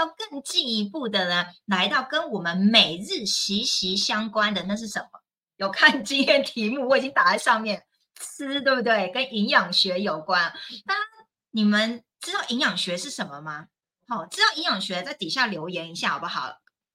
[0.00, 5.20] 要更进一步的呢，来到跟我们每日息息相关的，那是什么？
[5.56, 7.84] 有看今天题目，我已经打在上面，
[8.18, 9.10] 吃对不对？
[9.12, 10.52] 跟营养学有关。
[10.86, 10.96] 当
[11.50, 13.66] 你们知道营养学是什么吗？
[14.08, 16.50] 好，知道营养学在底下留言一下好不好？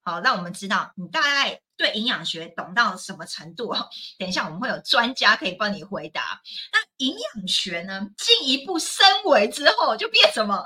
[0.06, 3.90] 好，让我们知道你大概对营养学懂到什么程度哦。
[4.20, 6.40] 等一下我们会有专家可以帮你回答。
[6.72, 10.64] 那营养学呢，进一步升维之后就变什么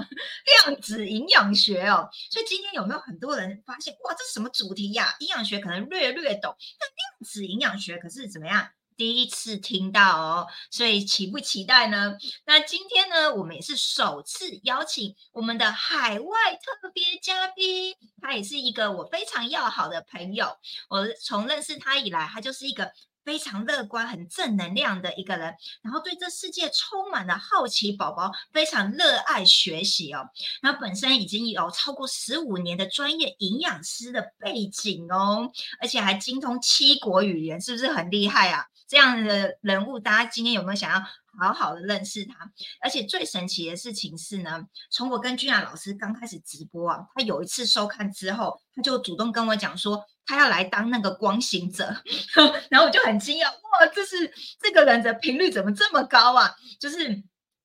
[0.67, 2.09] 量子营养学哦。
[2.29, 5.15] 所以今天有没有很多人发现哇，这什么主题呀？
[5.19, 8.67] 营养学可能略略懂，那量子营养学可是怎么样？
[8.99, 12.17] 第一次听到哦，所以期不期待呢？
[12.45, 20.49] 那今天呢，我们也是首次邀请我们的海外特别嘉宾，他也是一个我非常要好的朋友。
[20.89, 22.91] 我从认识他以来，他就是一个
[23.23, 30.27] 非常乐观、很正能量的一个人，然后对这世界充满了好奇，宝宝非常热爱学习哦。
[30.61, 38.65] 那本身已经有超过十五年的专业营养师的背景哦，而且还精通七国语言，是不是很厉害啊？
[38.89, 40.99] 这样的人物，大家今天有没有想要
[41.39, 42.51] 好好的认识他？
[42.81, 51.85] 而且最神奇的事情是呢，从我跟君雅老师刚开始直播啊，他有一次收看之后，他就主动跟我讲说，他要来当那个光行者，
[52.71, 56.55] 然后我就很惊讶，哇，这是这个人的频率怎么这么高啊？
[56.79, 56.97] 就是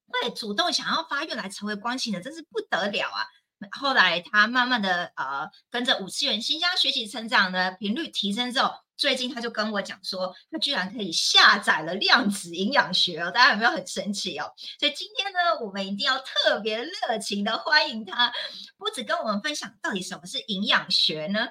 [0.09, 3.25] 会主动想要发愿来成为光行者，真是不得了啊！
[3.71, 8.84] 后来他慢慢的呃，跟着五次元新家学习成长的频率提升之后。
[8.97, 14.53] 最近他就跟我讲说，他居然可以下载了量子营养学哦，大家有没有很神奇哦？
[14.79, 18.33] 所以今天呢，我们一定要特别热情的欢迎他，
[18.79, 21.49] 不止跟我们分享到底什么是营养学呢，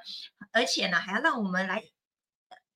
[0.51, 1.83] 而且呢，还要让我们来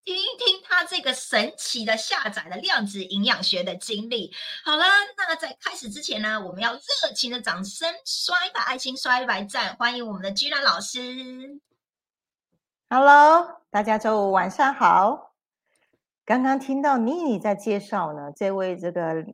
[0.04, 4.34] 听一听他这个神奇的下载了量子营养学的经历。
[4.64, 4.86] 好了，
[5.18, 11.60] 那在开始之前呢，我们要热情的掌声刷一把爱心，刷一把赞，欢迎我们的居然老师。
[12.90, 15.34] Hello，大家周五晚上好。
[16.24, 19.26] 刚刚听到妮妮在介绍呢，这位这个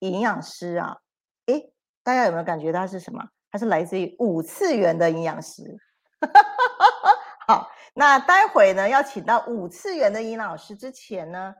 [0.00, 0.98] 营养师啊，
[1.46, 3.26] 诶，大家有没有感觉他是什么？
[3.50, 5.78] 他是来自于五次元的营养师。
[7.48, 11.54] 好，那待会呢要请到五次元的营养师之前呢，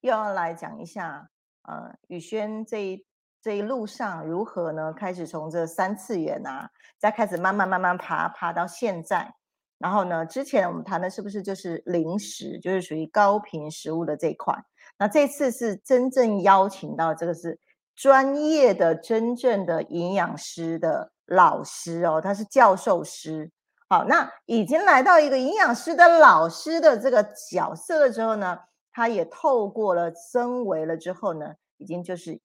[0.00, 1.28] 又要来讲一下，
[1.62, 3.06] 呃，宇轩这一
[3.40, 4.92] 这一路上如何呢？
[4.92, 6.68] 开始从这三次元啊，
[6.98, 9.32] 再开始慢慢慢慢爬爬到现在。
[9.82, 10.24] 然后呢？
[10.24, 14.54] 之前我们谈的是不是就是零食，就是属于高频食物的这一块？
[14.96, 17.58] 那这次是真正邀请到这个是
[17.96, 23.50] 专业的、真正的营养师的老师哦，他是教授师。
[23.88, 27.20] 好，那已经来到一个营养师的老师的这个
[27.50, 28.56] 角色了之后呢，
[28.92, 32.40] 他也透过了升维了之后呢，已经就是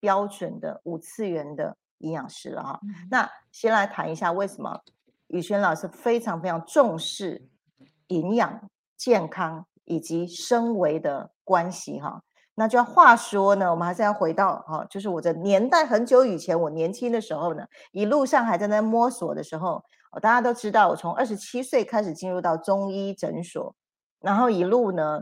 [0.00, 2.80] 标准的五次元的营养师了哈。
[3.10, 4.80] 那先来谈一下为什么。
[5.28, 7.48] 宇轩老师非常非常重视
[8.08, 12.22] 营养、健康以及身维的关系哈。
[12.54, 19.80] 那就要话说呢，我们还是要回到哈，就是我的年代很久以前，我年轻的时候呢，一路上还在那摸索的时候，
[20.20, 23.76] 大家都知道，我从二十七岁开始进入到中医诊所，
[24.20, 25.20] 然后一路呢，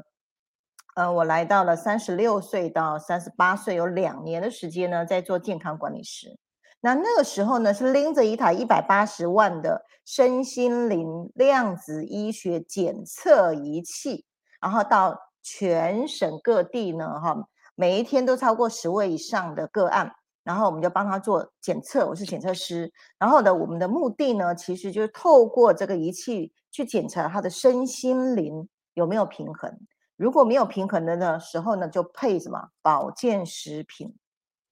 [0.95, 6.39] 呃，我来到了三十六岁到三十八岁，有两年的时间呢，在做健康管理师。
[6.81, 14.25] 那那个时候呢，是拎着一台一百八十万的身心灵量子医学检测仪器，
[14.61, 20.13] 然后到全省各地呢，哈，每一天都超过十位以上的个案，
[20.45, 29.77] 然后我们就帮他做检测，我是检测师，然后呢，我们的目的呢，其实就是透过这个仪器去检查他的身心灵有没有平衡，
[30.17, 34.15] 如果没有平衡的呢时候呢，就配什么保健食品。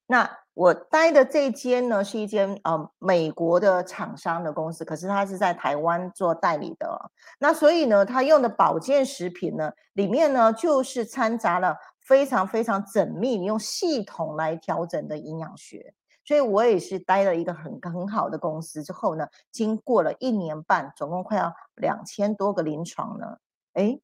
[0.07, 7.11] 那我待的这间呢，是一间呃美国的厂商的公司，可是它是在台湾做代理的。
[7.39, 15.95] 那所以呢，它用的保健食品呢，里面呢就是掺杂了非常非常缜密、用系统来调整的营养学。
[16.27, 23.39] 所以我也是待了一个很很好的公司之后呢，经过了一年半，总共快要两千多个临床呢。
[23.73, 23.99] 哎，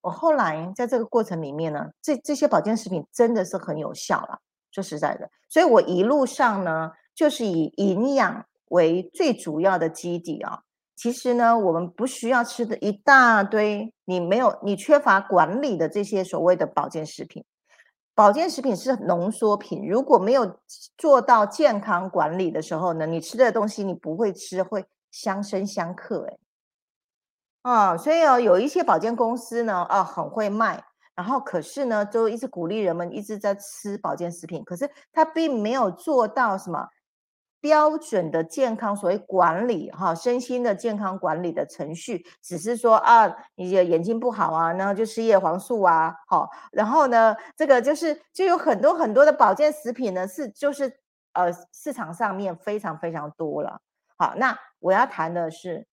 [0.00, 4.40] 我后来在这个过程里面呢，这这些保健食品真的是很有效了。
[4.70, 10.62] 说实在的，所以我一路上呢，就是以营养为最主要的基底啊。
[10.94, 17.44] 其实呢，我们不需要吃的一大堆，你没有你缺乏管理的这些所谓的保健食品。
[18.14, 20.58] 保健食品是浓缩品，如果没有
[20.96, 26.38] 做到健康管理的时候呢，你吃的东西你不会吃，会相生相克哎。
[27.62, 30.82] 啊，所以哦，有一些保健公司呢，啊，很会卖。
[31.18, 36.86] 然后，可是呢，就一直鼓励人们一直在吃保健食品，可是他并没有做到什么
[37.60, 51.00] 标准的健康，所谓管理哈，身心的健康管理的程序，只是说啊，你的眼睛不好啊，然后就吃叶黄素啊，好，然后呢，这个就是就有很多很多的保健食品呢，是就是
[51.32, 53.80] 呃市场上面非常非常多了。
[54.16, 55.84] 好，那我要谈的是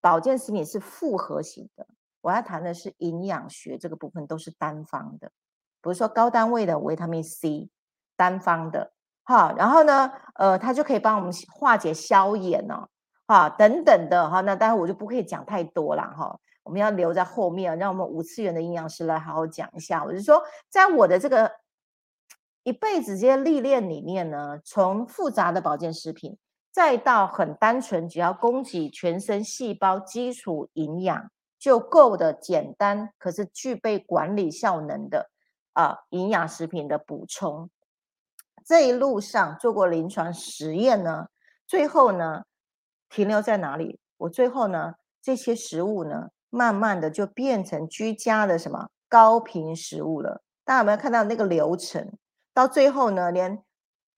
[0.00, 1.84] 保健食品是复合型的，
[2.22, 5.28] 我要谈的是营养学这个部分都是单方的，
[5.82, 7.68] 比如说高单位的维他命 C，
[8.16, 8.92] 单方的。
[9.24, 12.88] 哈，然后呢，呃，它就可以帮我们化解消炎哦，
[13.28, 20.02] 哈，等等的哈，那当然我就不可以讲太多了哈，我们要留在后面，让我们五次元的营养师来好好讲一下。
[20.04, 21.52] 我就说，在我的这个
[22.64, 26.36] 一辈子这些历练里面呢，从复杂的保健食品，
[26.72, 31.30] 再到很单纯，只要供给全身细胞基础营养
[31.62, 35.30] 就够的简单，可是具备管理效能的
[35.74, 37.70] 啊营养食品的补充。
[38.64, 41.28] 这一路上做过临床实验呢，
[41.64, 42.42] 最后呢
[43.08, 44.00] 停留在哪里？
[44.16, 50.42] 我最后呢这些食物呢，慢慢的就变成居家的什么高频食物了。
[50.64, 52.12] 大家有没有看到那个流程？
[52.52, 53.62] 到最后呢，连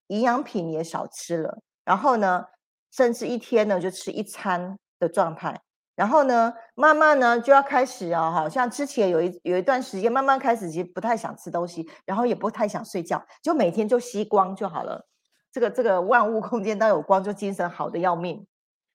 [0.06, 2.46] 营养品也少吃了，然后呢，
[2.90, 5.60] 甚至一天呢就吃一餐的状态。
[5.96, 15.06] 然后呢，慢慢呢就要开始哦，好像之前有一有一段时间，慢慢开始其实不太想吃东西，然后也不太想睡觉，就每天就吸光就好了。
[15.52, 18.44] 这个这个万物空间都有光，就精神好的要命。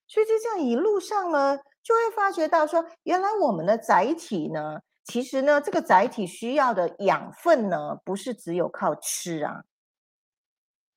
[0.08, 9.62] 所以就这样一路上呢，就会发觉到说，原来我们的载体呢，其实呢，这个载体需要的养分呢，不是只有靠吃啊。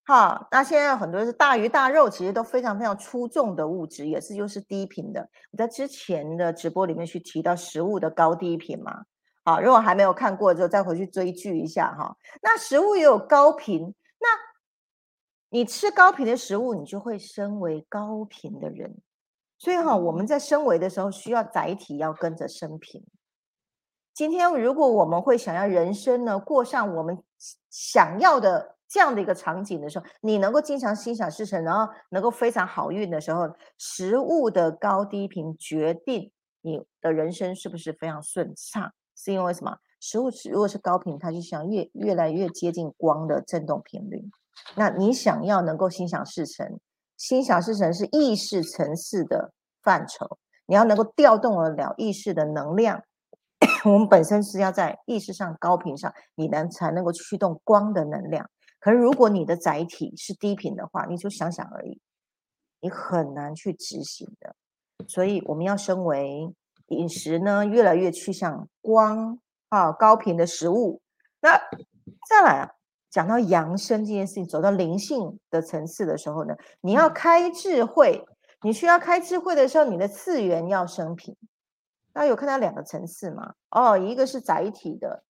[0.04, 5.30] 好，那现在很多是大鱼大肉，其实都非常非常出众的物质，也是又是低频的。
[5.52, 9.04] 我在之前的直播里面去提到食物的高低频嘛。
[9.44, 12.16] 好，如果还没有看过之后，再回去追剧一下哈。
[12.42, 14.28] 那食物也有高频，那
[15.50, 18.96] 你吃高频的食物，你就会身为高频的人。
[19.56, 23.04] 所以哈，我们在升维的时候，需要载体要跟着升频。
[24.12, 27.22] 今天如果我们会想要人生呢，过上我们
[27.70, 28.74] 想要的。
[28.92, 33.48] 这样的一个场景的时候，你能够经常心想事成，然后能够非常好运的时候，
[33.78, 36.30] 食物的高低频决定
[36.60, 38.92] 你的人生是不是非常顺畅？
[39.16, 39.78] 是因为什么？
[39.98, 44.22] 食物如果是高频，它就想越越来越接近光的振动频率。
[44.76, 46.78] 那你想要能够心想事成，
[47.16, 53.02] 心想事成是意识层次的范畴，你要能够调动得了意识的能量。
[53.84, 58.50] 我们本身是要在意识上高频上，你能才能够驱动光的能量。
[58.84, 62.00] 可是，如果你的载体是低频的话，你就想想而已，
[62.80, 64.56] 你很难去执行的。
[65.06, 66.52] 所以，我们要身为
[66.88, 69.38] 饮食呢，越来越趋向光
[69.68, 71.00] 啊高频的食物。
[71.40, 71.56] 那
[72.28, 72.72] 再来啊，
[73.08, 78.26] 讲到扬升这件事情，走到灵性的层次的时候呢，你要开智慧，
[78.62, 81.36] 你需要开智慧的时候，你的次元要升频。
[82.12, 83.54] 大家有看到两个层次吗？
[83.70, 85.22] 哦，一个是载体的。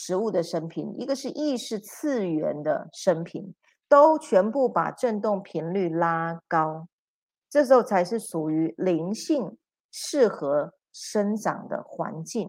[0.00, 3.52] 食物的生平，一个是意识次元的生平，
[3.88, 6.86] 都全部把振动频率拉高，
[7.50, 9.58] 这时候才是属于灵性
[9.90, 12.48] 适合生长的环境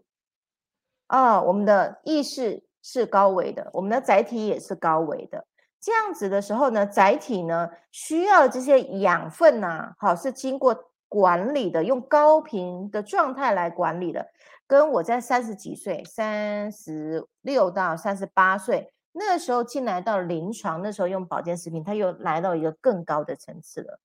[1.08, 1.42] 啊！
[1.42, 5.44] 我们的意识是高维的，我们的载体也是高维的，
[5.82, 14.28] 这样子的时候呢，载体呢需要这些养分呐，好是经过管理的，用高频的状态来管理的。
[14.70, 24.00] 跟我在三十几岁，三十六到三十八岁那时候进来到临床，那时候用保健食品，它又来到一个更高的层次了。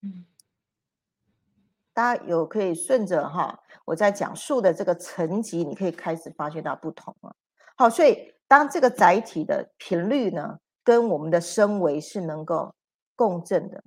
[0.00, 0.24] 嗯，
[1.92, 7.36] 大家有可以顺着哈，我在讲述的这个层级，你可以开始发觉到不同了。
[7.76, 12.74] 好，所以当这个载体的频率呢，跟我们的身维是能够
[13.14, 13.84] 共振的，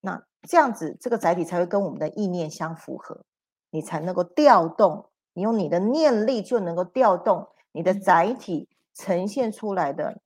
[0.00, 3.26] 那这样子这个载体才会跟我们的意念相符合，
[3.68, 5.08] 你才能够调动。
[5.32, 10.20] 你用你的念力就能够调动你的载体呈现出来的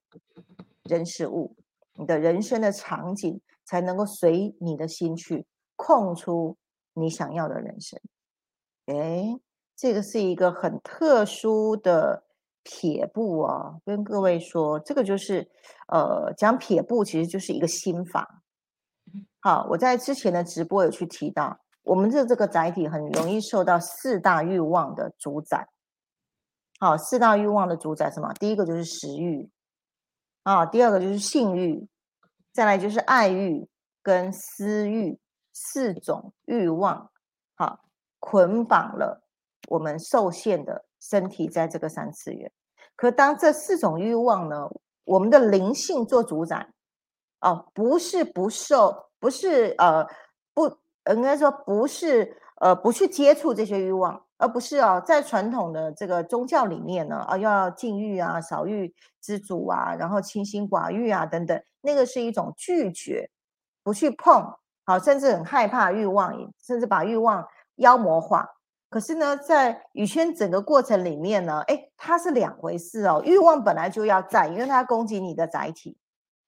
[0.85, 1.55] 人事物，
[1.95, 5.47] 你的人生的场景才能够随你的心去
[5.77, 6.57] 空出
[6.95, 8.01] 你想要的人生。
[8.87, 9.39] 哎，
[9.77, 12.25] 这个是一个很特殊的
[12.63, 13.81] 撇步哦！
[13.85, 15.51] 跟各位说，这个就是
[15.89, 18.43] 呃讲撇步，其实就是一个心法。
[19.41, 21.64] 好，我在之前的直播有去提到。
[21.85, 25.69] 我们的这个载体很容易受到四大欲望的主宰。
[26.81, 28.33] 好，四大欲望的主宰什么？
[28.35, 29.49] 第一个就是食欲，
[30.43, 31.87] 啊，第二个就是性欲，
[32.53, 33.69] 再来就是爱欲
[34.03, 35.19] 跟私欲
[35.53, 37.11] 四种欲望，
[37.55, 37.79] 好，
[38.19, 39.23] 捆绑了
[39.69, 42.51] 我们受限的身体在这个三次元。
[42.97, 44.69] 可当这四种欲望呢，
[45.05, 46.69] 我们的灵性做主宰，
[47.41, 50.07] 哦，不是不受，不是呃
[51.13, 63.31] 应该说不是呃不去接触这些欲望，而不是哦，在传统的这个宗教里面呢，啊要禁欲啊、少欲知足啊，然后清心寡欲啊等等，那个是一种拒绝，
[63.83, 66.33] 不去碰，好，甚至很害怕欲望，
[66.63, 67.47] 甚至把欲望
[67.77, 68.49] 妖魔化。
[68.89, 73.21] 可是呢，在宇轩整个过程里面呢，哎，它是两回事哦。
[73.25, 75.99] 欲望本来就要在，因为它攻击你的载体，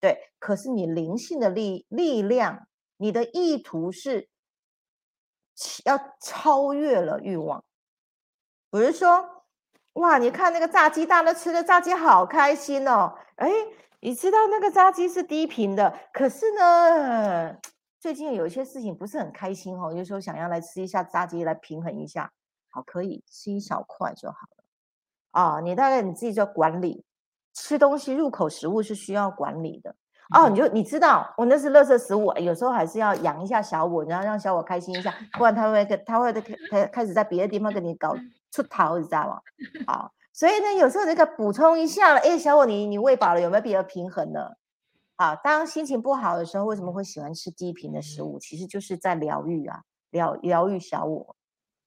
[0.01, 0.17] 对。
[0.39, 4.29] 可是你灵性的力力量，你的意图是
[5.85, 7.65] 要超越了欲望。
[8.71, 9.45] 比如说，
[9.95, 13.15] 哇，你看那个炸鸡，大家吃的炸鸡好开心哦。
[13.37, 13.51] 哎，
[14.01, 17.57] 你知道那个炸鸡是低频的，可是呢，
[17.99, 22.31] 最近有一些事情不是很开心哦，有时候想要来吃一下炸鸡来平衡一下。
[22.69, 24.65] 好，可以吃一小块就好了。
[25.31, 27.05] 啊，你大概你自己要管理
[27.55, 29.95] 吃东西，入口食物是需要管理的。
[30.35, 36.33] 哦，你就你知道，我那是垃圾食物，有时候还是要养一下小我，然后让小我开心一下，不然他会跟他会
[36.71, 38.14] 开开始在别的地方跟你搞
[38.50, 39.40] 出逃，你知道吗？
[39.87, 44.50] 好，所以呢，有时候这个补充一下了，哎，小我你你喂饱了，有没有比较平衡呢？
[45.16, 48.38] 好，当心情不好的时候，为什么会喜欢吃低频的食物？
[48.38, 51.37] 其实就是在疗愈啊，疗疗愈小我。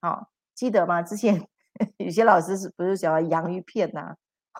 [0.01, 0.27] 好。
[0.55, 1.01] 记得吗？
[1.01, 1.47] 之前
[1.95, 4.13] 有些老师是不是讲洋芋片呐、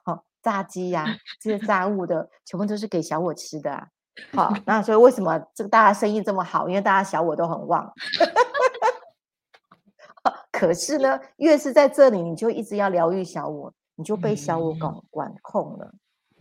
[0.06, 1.06] 好 炸鸡呀
[1.40, 3.72] 这些炸物的，全部都是给小我吃的。
[3.72, 3.88] 啊
[4.34, 6.68] 好， 那所以为什么这个大家生意这么好？
[6.68, 7.92] 因为大家小我都很旺。
[10.52, 15.94] 可是呢，越是在这里，你就一直要疗愈小我，你就被小我管管控了。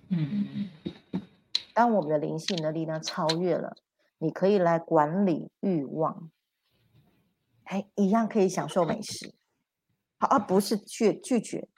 [0.08, 0.68] 嗯。
[1.72, 3.76] 当我们的灵性的力量超越了，
[4.18, 6.32] 你可以来管理欲望，
[7.64, 9.32] 哎，一样可以享受美食。
[10.18, 11.68] 好，而不是去拒绝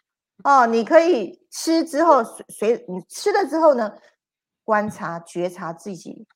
[0.44, 0.66] 哦。
[0.66, 3.96] 你可以吃之后随随你吃了之后呢，
[4.64, 6.26] 观察觉察自己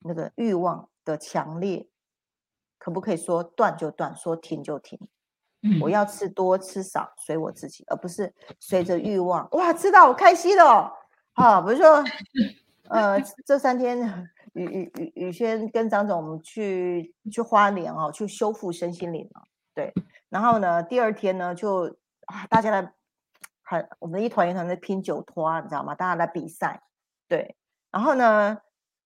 [0.00, 1.88] 那个欲望的强烈，
[2.78, 4.98] 可不可以说断就断，说停就停？
[5.80, 9.48] 我要吃多吃少随我自己，而不是随着欲望。
[9.50, 10.92] 哇，吃到我开心了。
[11.32, 12.04] 好，比如说，
[12.88, 13.98] 呃，这三天
[14.52, 19.42] 雨雨雨雨轩跟张总我们去去花莲哦，去修复身心灵啊，
[19.74, 19.92] 对。
[20.28, 21.96] 然后呢，第二天呢，就
[22.26, 22.92] 啊，大家来，
[23.66, 25.94] 很我们一团一团在拼酒托，你知道吗？
[25.94, 26.80] 大家来比赛，
[27.28, 27.56] 对。
[27.90, 28.56] 然后呢，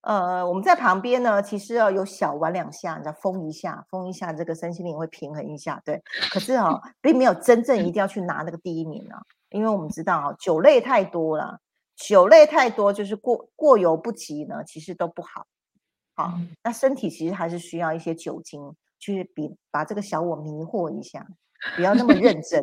[0.03, 6.03] 呃，我们在旁边呢，其实要有小玩两下，你知道，疯一下，疯一下，这个身心灵会平衡一下，对。
[6.31, 11.59] 可是啊，并没有真正一定要去拿那个第一名啊，因为我们知道啊，酒类太多了，
[11.97, 15.47] 酒类太多就是过过犹不及呢，其实都不好。
[16.15, 18.77] 好，那身体其实还是需要一些酒精。
[19.03, 21.27] 去比把这个小我迷惑一下，
[21.75, 22.63] 不要那么认真。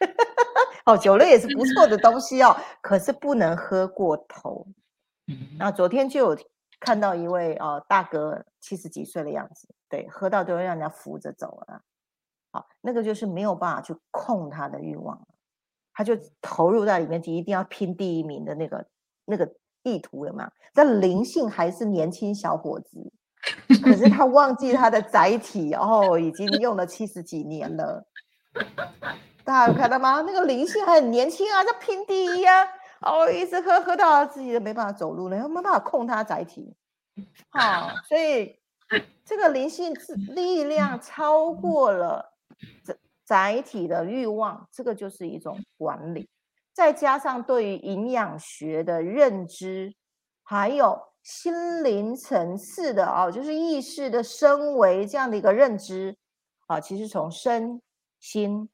[0.86, 4.66] 哦，酒类也是不错的东西哦， 可是不能喝过头。
[5.58, 6.38] 那昨天就有
[6.80, 11.82] 看到一位哦大哥，七十几岁的样子，对，喝到都要让人家扶着走了。
[12.52, 15.20] 好，那个就是没有办法去控他的欲望，
[15.92, 18.86] 他就投入在里面，就一定要拼第一名的那个
[19.24, 19.52] 那个
[19.82, 20.48] 意图有没有？
[20.72, 23.12] 但灵性还是年轻小伙子。
[23.82, 28.04] 可是他忘记他的载体，哦，已经用了七十几年了。
[29.46, 30.22] 大家有看到吗？
[30.22, 32.66] 那个灵性很年轻啊，在拼第一啊，
[33.00, 36.74] 哦，一直喝喝到自己都没办法走路了，没办法控他载体。
[37.50, 38.58] 好，所以
[39.24, 39.94] 这个灵性
[40.34, 42.34] 力量超过了
[42.84, 46.28] 载载体的欲望，这个就是一种管理。
[46.74, 49.94] 再加上对于营养学的认知，
[50.42, 51.00] 还有。
[51.26, 56.16] 心灵层次的啊，就是意识的升维这样的一个认知
[56.68, 57.82] 啊，其实从身
[58.20, 58.68] 心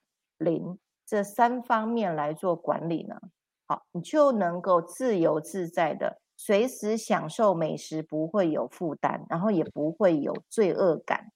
[0.44, 3.20] 灵这三方面来做管理呢，
[3.66, 11.30] 好，你就能够自由自在的随时享受美食，不会有负担，然后也不会有罪恶感。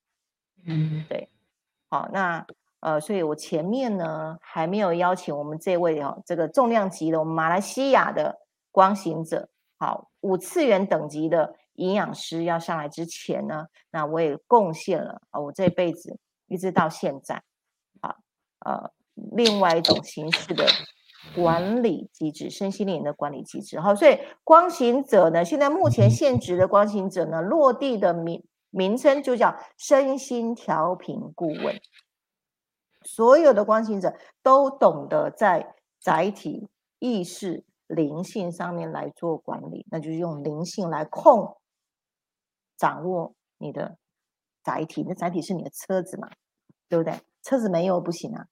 [0.65, 1.31] 嗯，对，
[1.89, 2.47] 好，那
[2.81, 9.49] 呃，所以我前面呢还没有邀请我们这位哦，这个重量级的我们马来西亚的光行者。
[9.79, 17.43] 好，五次元等级的营养师要上来之前呢，那我也贡献了啊，我这辈子一直到现在，
[18.01, 18.17] 啊
[18.61, 18.91] 呃，
[19.33, 20.65] 另外一种形式的
[21.35, 23.81] 管理机制，身心灵的管理机制。
[23.81, 31.81] 好，所以光行者呢，现在目前现职的光行者呢，落地的名名称就叫身心调频顾问。
[33.03, 36.69] 所有的光行者都懂得在载体
[36.99, 37.65] 意识。
[37.89, 41.57] 灵性上面来做管理，那就是用灵性来控、
[42.77, 43.97] 掌握你的
[44.65, 45.05] 载体。
[45.07, 46.29] 那载体是你的车子嘛，
[46.89, 47.15] 对不对？
[47.45, 48.49] 车子没有不行啊，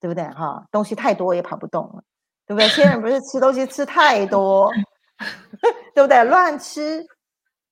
[0.00, 0.24] 对不对？
[0.30, 2.02] 哈，东西太多也跑不动了，
[2.46, 2.68] 对不对？
[2.68, 4.70] 现在不是吃东西吃太多，
[5.94, 6.24] 对不对？
[6.24, 7.06] 乱吃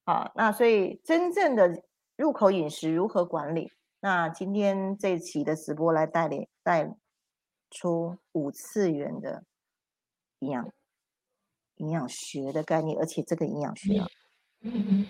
[0.05, 1.83] 好，那所以真正的
[2.17, 3.73] 入口饮食如何管理？
[4.01, 6.95] 那今天这期的直播来带领带
[7.71, 9.43] 出五次元的
[10.39, 10.71] 营养
[11.77, 14.07] 营养学的概念，而且这个营养学啊，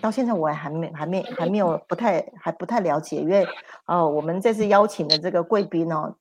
[0.01, 3.45] 到现在我还没还没还没有不太还不太了解，因为
[3.85, 6.15] 哦，我们这次邀请的这个贵宾哦，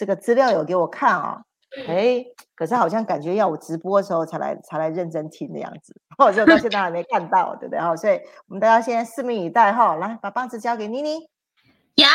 [0.00, 1.42] 这个资料有给我看哦，
[1.86, 2.24] 哎，
[2.56, 7.78] 可是好像感觉要我直播的时候才来才来认真听的样子，或者到现在还没看到，对不对？
[7.78, 11.18] 哈，所以我们大家现在拭目以待哈，来把棒子交给妮妮。
[11.96, 12.08] 呀，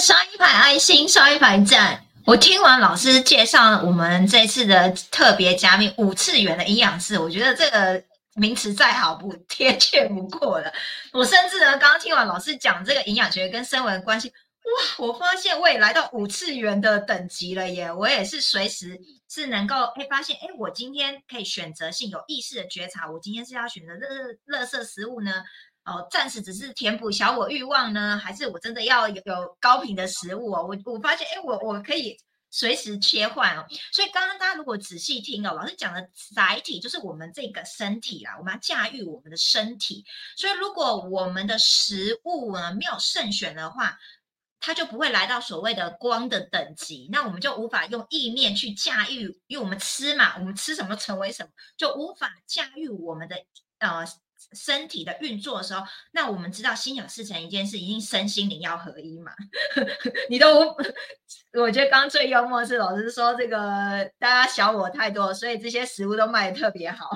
[0.00, 2.00] 刷一排爱心，刷一排赞。
[2.26, 8.02] 我听完老师介绍我们这次的特别嘉宾五次元的营养师，我觉得这个
[8.34, 10.72] 名词再好不 贴切不过了。
[11.12, 17.92] 我甚至呢，刚刚听完老师讲这个营养学跟生文关系，哇，我发现我也来到五次元的等级了耶！
[17.92, 24.08] 我也是随时是能够哎发现哎，我今天可以选择性有意识的觉察，我今天是要选择热
[24.44, 25.42] 热色食物呢？
[25.84, 30.64] 哦，暂时只是填补小我欲望呢，还是我真的要有有高频的食物哦？
[30.64, 32.16] 我我发现，哎，我我可以
[32.52, 33.66] 随时切换哦。
[33.92, 40.04] 所以刚刚大家如果仔细听哦，老师讲的载体就是我们这个身体啦，我们要驾驭我们的身体。
[40.36, 43.98] 所以如果我们的食物呢没有慎选的话，
[44.62, 53.36] 它就不会来到所谓的光的等级，那我们就无法用意念去驾驭，因为我们吃嘛，我们吃什么成为什么，就无法驾驭我们的
[53.80, 54.06] 呃。
[54.54, 59.32] 身体的运作的时候，那我们知道心想事成一件事，一定身心灵要合一嘛。
[60.28, 60.76] 你都，
[61.52, 67.08] 我觉得刚最幽默是老师说这个大家小我太多，所以这些食物都卖的特别好。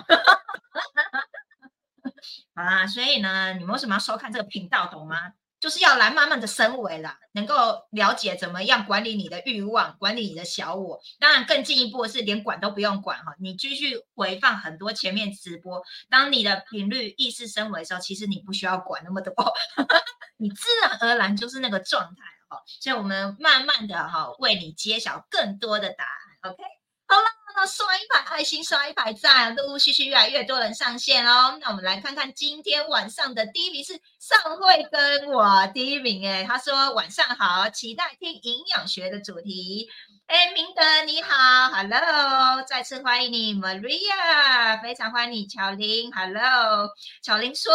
[2.55, 5.33] 好 啦，所以呢，你们为什么要收看这个频道，懂吗？
[5.67, 11.01] 就是要来慢慢的升维啦，能够了解怎么样管理你的欲望，管理你的小我。
[11.19, 15.83] 当然，更进一步是连管都不用管哈，你继续回放很多前面直播。
[16.09, 19.35] 当你的频率意识升维的时候，其实你不需要管那么多，
[20.39, 22.63] 你自然而然就是那个状态哈。
[22.81, 26.53] 所以我们慢慢的哈，为你揭晓更多的答案。
[26.53, 26.63] OK，
[27.07, 27.25] 好了。
[27.59, 31.57] 那刷一排爱心，刷一排赞，陆陆续续越来越多人上线哦。
[31.59, 39.89] 那我们来看看今天晚上的第一名是尚慧跟我第一名哎，他说晚上好，期待听营养学的主题。
[40.27, 46.91] 哎，明德你好，Hello，再次欢迎你，Maria，非常欢迎你，巧玲，Hello，
[47.23, 47.73] 巧玲说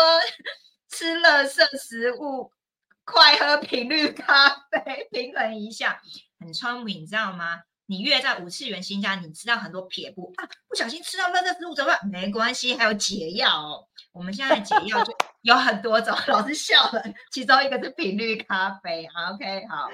[0.91, 2.51] 吃乐色食物，
[3.03, 5.99] 快喝频率咖啡，平衡一下，
[6.39, 7.61] 很聪明，你知道吗？
[7.91, 11.99] 你越在五次元新家，你吃到很多撇步啊，不小心吃到垃圾食物怎么办？
[12.07, 13.85] 没关系，还有解药哦。
[14.13, 19.05] 我们现在解药就 有很多种，老师笑了，其中一个是频率咖啡。
[19.33, 19.89] OK，好。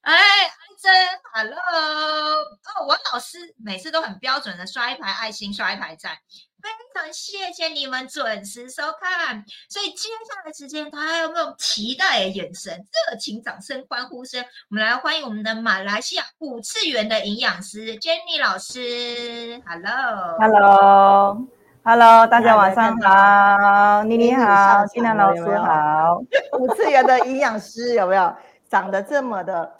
[0.00, 0.92] 哎，安珍
[1.32, 6.18] ，Hello，哦，王老师每次都很标准的刷一排爱心，刷一排赞。
[6.62, 14.44] 非常谢谢你们准时收看，所以接下来时间，大家有没有期待的眼神、热情掌声、欢呼声？
[14.68, 19.62] 我们来欢迎我们的马来西亚五次元的营养师 Jenny 老师。
[19.66, 26.20] Hello，Hello，Hello，大家晚上好，妮妮好，金兰老师好。
[26.58, 28.36] 五次元的营养师有没有
[28.68, 29.78] 长得这么的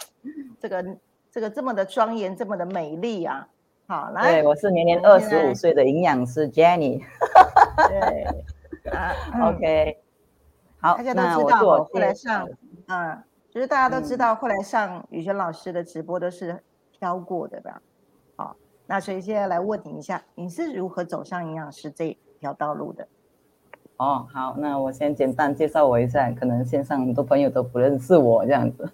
[0.61, 0.85] 这个
[1.31, 3.47] 这个这么的庄严，这么的美丽啊？
[3.91, 7.03] 好，来，对，我是年年二十五岁的营养师 Jenny。
[7.89, 9.13] 对，啊，
[9.51, 9.99] OK，
[10.81, 12.49] 好，大家都知道，后来上，
[12.87, 17.83] 嗯，就是大家都知道，后来上宇轩老师的直播都是挑过的吧？
[18.37, 18.55] 好，
[18.87, 23.09] 那所以现在来问你一下，你是如何走上营养师这条道路的？
[23.97, 28.89] 哦，好，那我先简单介绍我一下，可能线上很多朋友都不认识我这样子。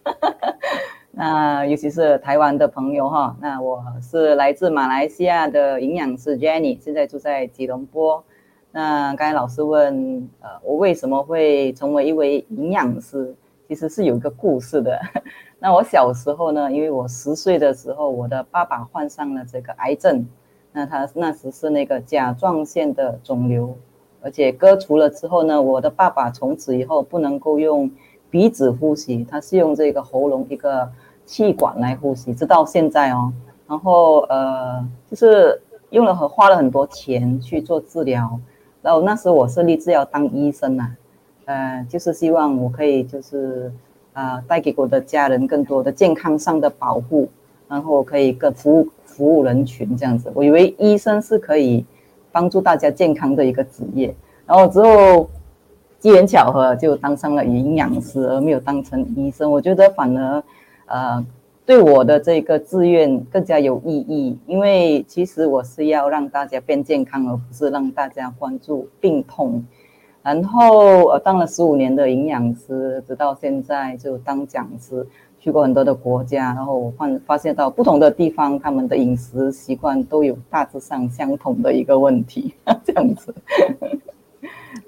[1.19, 8.23] 那尤其是台湾的朋友哈，那我是来自马来西亚的营养师 Jenny，现在住在吉隆坡。
[8.71, 13.35] 那刚才老师问，呃，我为什么会成为一位营养师？
[13.67, 15.01] 其实是有一个故事的。
[15.59, 20.29] 那我小时候呢，因为我十岁的时候，我的爸爸患上了这个癌症，
[20.71, 23.75] 那他那时是那个甲状腺的肿瘤，
[24.21, 27.91] 而且割除了之后呢，我的爸爸从此以后不能够用
[28.29, 30.93] 鼻子呼吸，他是用这个喉咙一个。
[31.27, 33.33] 气管来呼吸，直到现在哦。
[33.69, 35.61] 然后呃，就是
[35.91, 38.39] 用了和花了很多钱去做治疗。
[38.81, 40.89] 然后那时我是立志要当医生呐，
[41.47, 43.73] 呃，就是希望我可以就是
[44.13, 47.29] 啊，带给我的家人更多的健康上的保护，
[47.67, 50.31] 然后可以更服务服务人群这样子。
[50.33, 51.85] 我以为医生是可以
[52.31, 54.15] 帮助大家健康的一个职业。
[54.47, 55.29] 然后之后
[55.99, 59.51] 机缘巧合就当上了营养师，而没有当成医生。
[59.51, 60.41] 我觉得反而。
[60.87, 61.25] 呃，
[61.65, 69.65] 对我的这个志愿更加有意义，因为其实我是要让大家变健康，而不是让大家关注病痛。
[70.23, 75.07] 然后呃当了十五年的营养师，直到现在就当讲师，
[75.39, 83.35] 去过很多的国家，然后我发发现到不同的地方，他们的饮食习惯都有大致上相同的一个问题， 这样子。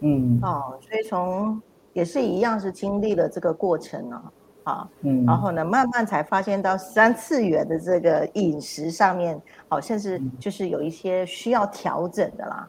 [0.00, 1.61] 嗯，哦，所以从
[1.92, 4.20] 也是一样是经历了这个过程呢，
[4.68, 12.68] 啊，嗯，然后呢，慢慢才发现到三次元的这个饮食上面，好像是就是有一些需要调整的啦，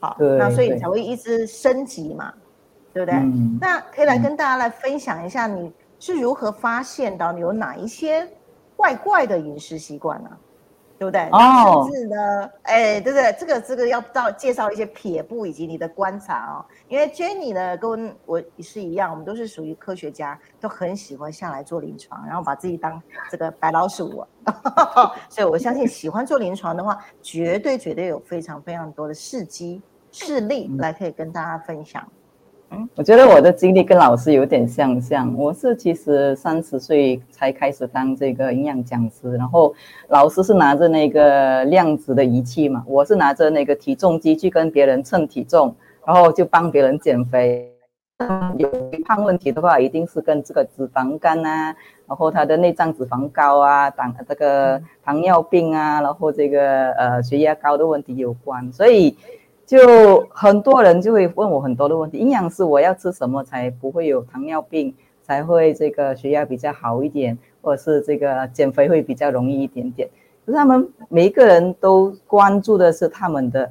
[0.00, 2.34] 好，那所以你才会一直升级嘛，
[2.92, 3.20] 对不对？
[3.60, 8.28] 那可以来跟大家来分享一下，你是如何发现到你有哪一些
[8.74, 10.30] 怪怪的饮食习惯呢？
[10.98, 11.28] 对不对？
[11.30, 13.32] 哦，甚至呢，哎，对不对？
[13.38, 16.64] 这个这个要到介绍一些撇步以及你的观察哦。
[16.88, 24.26] 因为 Jenny 呢，跟我是一样，我们都是属于科学家，都很喜欢下来做临床，然后把自己当这个白老鼠。
[25.30, 29.80] 所以我相信，喜欢做临床的话，绝对绝对有非常非常多的事迹
[30.10, 32.02] 事例来可以跟大家分享。
[32.94, 35.34] 我觉得我的经历跟老师有点相像。
[35.36, 39.74] 我是其实三十岁才开始当这个营养讲师，然后
[40.08, 47.72] 老师是拿着那个量子的仪器嘛，我是拿着那个体重机去跟别人称体重，然后就帮别人减肥。
[48.56, 51.74] 有肥胖问题的话，一定是跟这个脂肪肝啊，
[52.06, 59.16] 然后他的内脏脂肪高啊，糖这个糖尿病啊，然后这个呃血压高的问题有关，所以。
[59.68, 70.08] 就很多人就会问我很多的问题，营养师我要吃什么才不会有糖尿病，才会这个血压比较好一点，或者是这个减肥会比较容易一点点。
[70.46, 73.70] 可是他们每一个人都关注的是他们的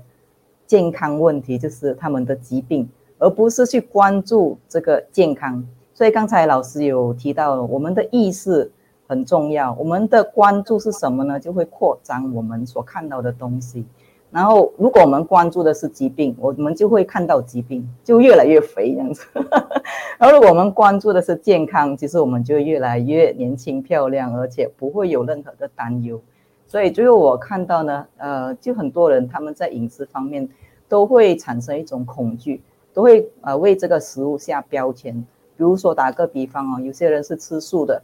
[0.67, 5.67] 健康问题，就是他们的疾病，而不是去关注这个健康。
[5.95, 8.71] 所以刚才老师有提到，我们的意识
[9.07, 11.39] 很重要，我们的关注是什么呢？
[11.39, 13.83] 就会扩张我们所看到的东西。
[14.29, 19.25] 然后，如果我们关注的是疾病，我们就会看到疾病，就越来越肥这样子。
[20.19, 26.19] 然后，如果我们关注的是健康，其实我们就越来越年轻漂亮，而且不会有任何的担忧。
[26.67, 30.47] 所以，最后我看到呢，呃，就很多人他们在饮食方面
[30.89, 32.61] 都会产生一种恐惧，
[32.93, 35.15] 都会呃为这个食物下标签。
[35.55, 38.03] 比如说，打个比方哦，有些人是吃素的，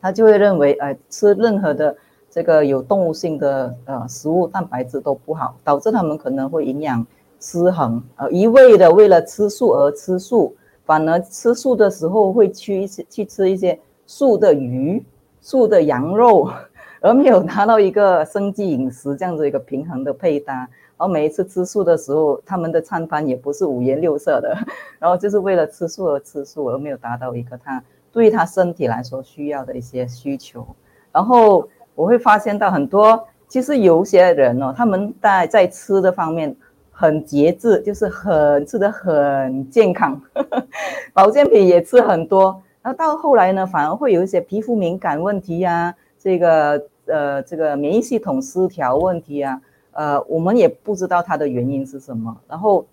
[0.00, 1.96] 他就会认为，呃，吃任何的。
[2.34, 7.06] 这个有动物性的呃食物，蛋白质都不好，导致他们可能会营养
[7.38, 15.04] 失衡，呃，一味的为了吃素而吃素，反而吃素的时候会去去吃一些素的鱼、
[15.42, 16.50] 素的羊肉，
[17.02, 20.54] 而没有达到一个生计饮食这样子一个平衡的配搭。
[20.54, 24.56] 然后每一次吃素的时候，他们的餐盘也不是五颜六色的，
[24.98, 30.66] 然后就是为了吃素而吃素，而没有达到一个他对他身体来说需要的一些需求，
[31.12, 31.68] 然后。
[32.02, 36.52] 我会发现到很多，其实有些人哦，他们在在吃的方面
[36.90, 40.20] 很节制，就是很吃的很健康，
[41.14, 49.62] 保健品也吃很多，然后到后来呢，反而会有一些皮肤敏感问题呀，这个呃这个免疫系统失调问题啊，
[49.92, 52.84] 呃我们也不知道它的原因是什么，然后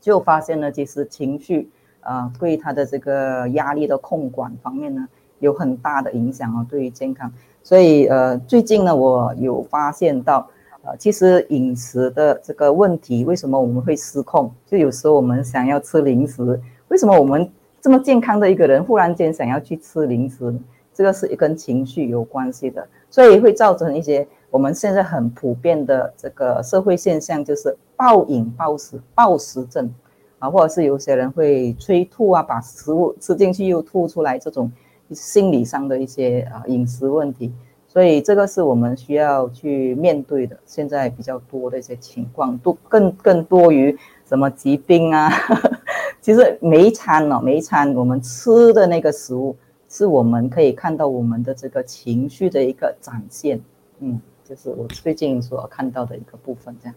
[0.00, 5.06] 就发现呢，其实情绪啊对他的这个压力的控管方面呢
[5.38, 7.32] 有很大的影响哦，对于健康。
[7.68, 10.48] 所以，呃，最近呢，我有发现到，
[10.80, 14.50] 呃，其实饮食的这个问题，为什么我们会失控？
[14.64, 17.46] 就有时候我们想要吃零食，为什么我们
[17.78, 20.58] 这么健康的一个人，忽然间想要去吃零食？
[20.94, 29.92] 这个是跟情绪有关系的，所以会造成一些我们现在很普遍的这个社会现象，就是暴饮暴食、暴食症
[30.38, 34.72] 啊，或者是有些人会催吐啊，把食物吃进去又吐出来这种。
[35.10, 37.52] 心理上的一些啊饮食问题，
[37.86, 40.58] 所以这个是我们需要去面对的。
[40.66, 45.30] 现在比较多的一些情况，都更更多于什么疾病啊？
[46.20, 49.56] 其实每一餐哦，每一餐我们吃的那个食物，
[49.88, 53.58] 是我们可以看到我们的这个情绪的一个展现。
[54.00, 56.94] 嗯，就是我最近所看到的一个部分，这样。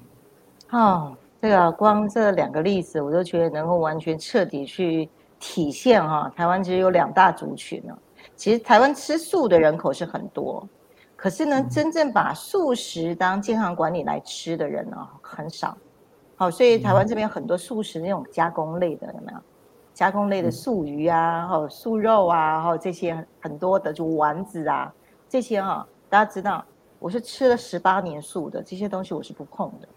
[0.71, 5.07] 哦，对啊，光这两个例子，我都觉得能够完全彻底去。
[5.41, 7.97] 体现哈，台湾其实有两大族群呢。
[8.35, 10.65] 其实台湾吃素的人口是很多，
[11.15, 15.75] 可是呢，真正把素食当健康管理来吃的人呢很少。
[16.35, 19.39] 好，所以台湾这边很多素食那种加工类的有没有？
[19.93, 24.91] 加工类的素鱼啊，还有素肉啊，还有这些很多的就丸子啊，
[25.27, 26.63] 这些哈，大家知道，
[26.97, 29.87] 我是吃了十八年素的，这些东西我是不碰的。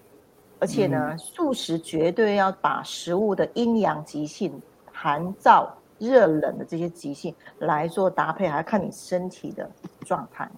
[0.59, 4.61] 而且呢，素食绝对要把食物的阴阳极性。
[5.05, 10.51] 寒燥、热冷的这些极性来做搭配，还要看你身体的状态。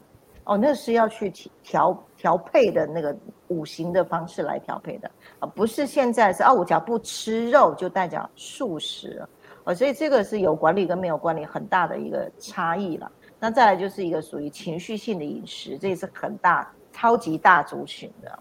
[0.44, 1.28] 哦，那是要去
[1.64, 3.12] 调调配的那个
[3.48, 9.20] 五行的方式来调配的啊，不是现在是啊，我只要不吃肉就代表素食
[9.64, 13.10] 哦，所以这个是有管理跟没有管理很大的一个差异了。
[13.40, 18.38] 那再来就是一个属于情绪性的饮食，这也是很大超级大族群的。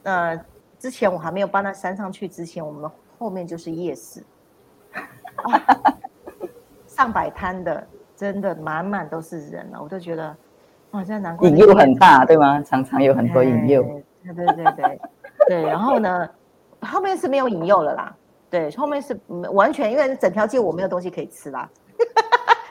[0.00, 0.40] 那
[0.78, 4.22] 之前我还没有搬到山上去之前，我们后面就是夜市，
[6.86, 10.36] 上百摊的，真的满满都是人了，我都觉得。
[10.92, 12.62] 哇，这难怪引诱很大，对吗？
[12.62, 13.82] 常常有很多引诱。
[14.22, 15.00] 对对对对
[15.48, 15.62] 对。
[15.64, 16.28] 然后呢，
[16.80, 18.16] 后面是没有引诱了啦。
[18.48, 19.18] 对，后面是
[19.52, 21.68] 完全因为整条街我没有东西可以吃啦。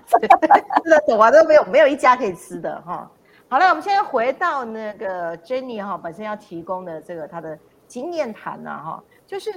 [0.07, 3.11] 是的，走完都没有没有一家可以吃的哈。
[3.49, 9.51] 好了，我们现在回到那个 Jenny 哈本身要提供的这个她的经验谈呢哈，就是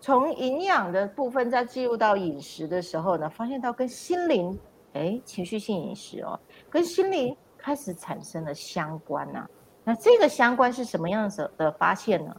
[0.00, 4.58] 从营养的部分再进入到饮食的时候呢，发现到跟心灵
[4.92, 6.38] 哎情绪性饮食哦，
[6.70, 7.36] 跟心灵。
[7.60, 9.44] 开始产生了相关呐，
[9.84, 12.36] 那这个相关是什么样子的发现呢？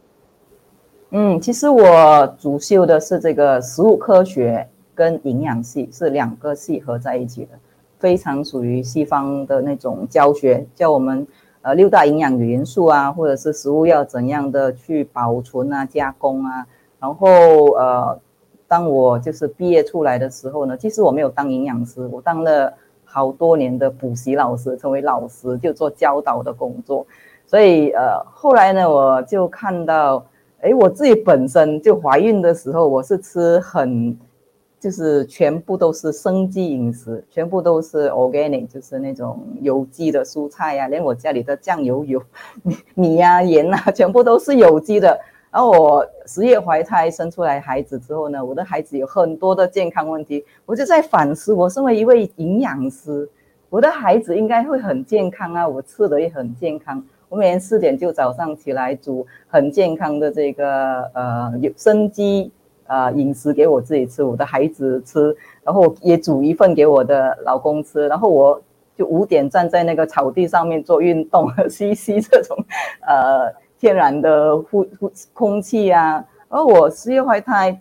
[1.10, 7.50] 嗯，其实我主修的是这个食物科学跟营养系，是两个系合在一起的，
[7.98, 11.24] 非常属于西方的那种教学，教我们
[11.60, 16.66] 呃六大营养元素啊，或者是食物要怎样的去保存啊、加工啊。
[17.00, 18.20] 然后呃，
[18.68, 22.72] 当我就是毕业出来的时候呢，其实我没有当营养师，我当了。
[23.12, 27.04] 好多年的补习老师，成为老师就做教导的工作，
[27.44, 30.24] 所以呃，后来呢，我就看到，
[30.60, 34.16] 哎，我自己本身就怀孕的时候，我是吃很，
[34.78, 42.22] 就是全部都是生机饮食，全部都是 organic，就是那种有机的蔬菜呀，连我家里的酱油油、
[42.62, 45.18] 米米呀、盐啊，全部都是有机的。
[45.52, 51.52] 然后我十月怀胎生出来孩子之后呢，我的孩子有很多的健康问题，我就在反思。
[51.52, 53.28] 我身为一位营养师，
[53.68, 57.04] 我的孩子应该会很健康啊，我吃的也很健康。
[57.28, 62.52] 我每天四点就早上起来煮很健康的这个呃有生机
[62.86, 68.62] 呃饮食给我自己吃，我的孩子吃，然后也煮一份给我的老公吃，然后我
[68.96, 72.56] 就五点站在那个草地上面做运动， 吸吸这种
[73.00, 73.52] 呃。
[73.80, 77.80] 天然的呼呼空气啊，而我十月怀胎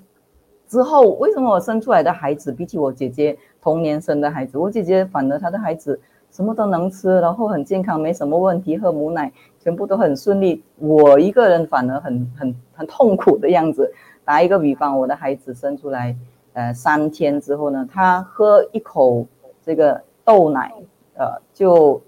[0.65, 5.99] 之后，为什么我生出来的孩子比起我姐姐同年生的孩子，我姐姐反而她的孩子
[6.31, 10.63] 什么都能吃，然后很健康，没什么问题，喝母奶全部都很顺利。
[10.77, 13.91] 我一个人反而很很很痛苦的样子。
[14.23, 16.15] 打一个比方，我的孩子生出来，
[16.53, 19.25] 呃，三天之后呢，他喝一口
[19.65, 20.71] 这个豆奶，
[21.15, 22.01] 呃，就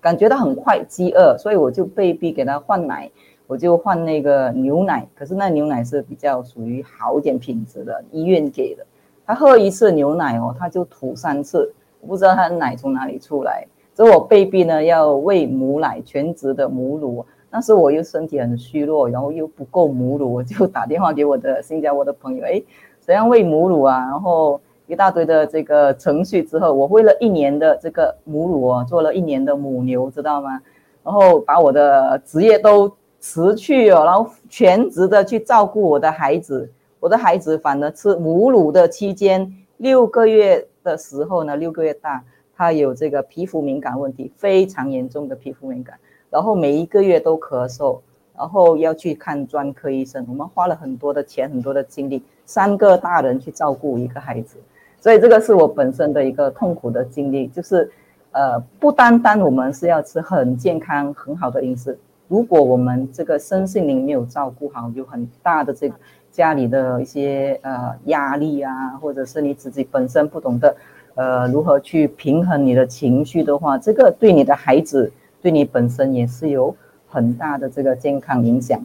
[0.00, 3.10] 感觉到很快饥饿，所以我就被逼给他换奶。
[3.46, 8.84] 我就换那个牛奶，可是那牛奶是比较属于好一点品质的，医院给的。
[9.24, 13.66] 他喝一次牛奶哦，他就吐三次，我不知道他的奶从哪里出来。
[13.94, 17.24] 所以我被逼呢要喂母奶，全职的母乳。
[17.50, 22.62] 那时我又身体很虚弱，然后又不够母乳，我就打电话给我的新加坡的朋友，哎，
[23.00, 24.00] 怎样喂母乳啊？
[24.00, 30.60] 然后一大堆的这个程序之后，我喂了一年的这个母乳哦，做了一年的母牛，知道吗？
[31.04, 32.92] 然后把我的职业都。
[33.20, 36.70] 辞去哦，然后全职的去照顾我的孩子。
[37.00, 42.22] 我的孩子反而吃母乳的期间，六个月的时候呢，六个月大，
[42.56, 45.98] 他有这个皮肤敏感问题，非常严重的皮肤敏感。
[46.30, 47.98] 然后每一个月都咳嗽，
[48.36, 50.24] 然后要去看专科医生。
[50.28, 54.58] 我们花了很多的钱，很多的精力，三个大人去照顾一个孩子，
[55.00, 57.46] 所以这个是我本身的一个痛苦的经历。
[57.48, 57.90] 就是，
[58.32, 61.98] 呃，不单单我们是要吃很健康、很好的饮食。
[62.28, 65.94] 如果我们这个身心灵没有照顾好，有很大的这个
[66.30, 70.76] 家里的一些呃压力啊，或者是你自己本身不懂得
[71.14, 76.76] 呃如何去平衡你的情绪的话，这个对你的孩子，对你本身也是有
[77.08, 78.78] 很大的这个健康影响。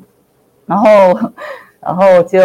[0.65, 0.87] 然后，
[1.85, 2.39] 然后就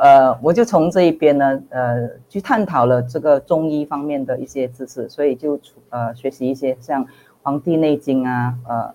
[0.00, 5.58] 呃，我就从这一边呢，呃，去探讨了这个中医方面的一些知识，所以就
[5.90, 7.04] 呃学习一些像
[7.42, 8.94] 《黄帝内经》啊，呃。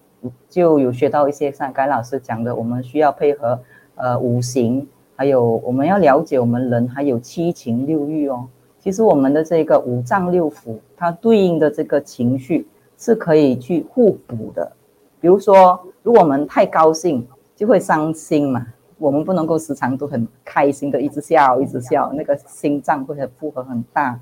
[0.50, 3.58] 就有学到一些像甘老师讲的，我们需要配合
[3.96, 8.48] 呃五行，还有我们要了解我们人还有七情六欲哦。
[8.80, 14.72] 其实我们的这个五脏六腑，它对应的这个情绪是可以去互补的。
[15.22, 18.66] 比如说，如果我们太高兴，就会伤心嘛。
[18.98, 24.20] 我们不能够时常都很开心的一直笑一直笑，那个心脏会很负荷很大。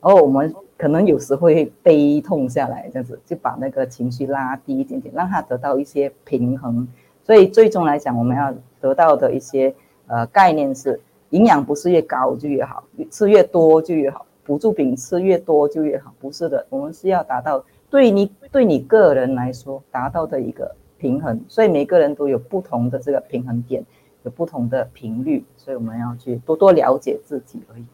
[0.00, 0.54] 然后我们。
[0.78, 6.86] 可能有时会悲痛下来，这样子就把那个情绪拉低一点点，让它得到一些平衡。
[7.24, 9.74] 所以最终来讲，我们要得到的一些
[10.06, 21.40] 呃概念是，营养不是越高就越好，吃越多就越好，补助品吃越多就越好，不是的，我们是要达到对你对你个人来说达到的一个平衡。
[21.48, 23.82] 所以每个人都有不同的这个平衡点，
[24.26, 27.86] 有不同的频率，所以我们要去多多了解自己而已。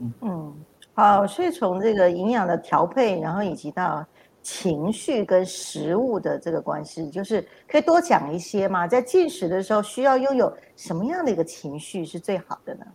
[0.00, 0.54] 嗯嗯，
[0.92, 4.04] 好，所以从这个营养的调配，然后以及到。
[4.48, 8.86] 情绪跟食物的这个关系，就是可以多讲一些嘛。
[8.86, 12.86] 在进食的时候，需要拥有什么样的一个情绪是最好的呢？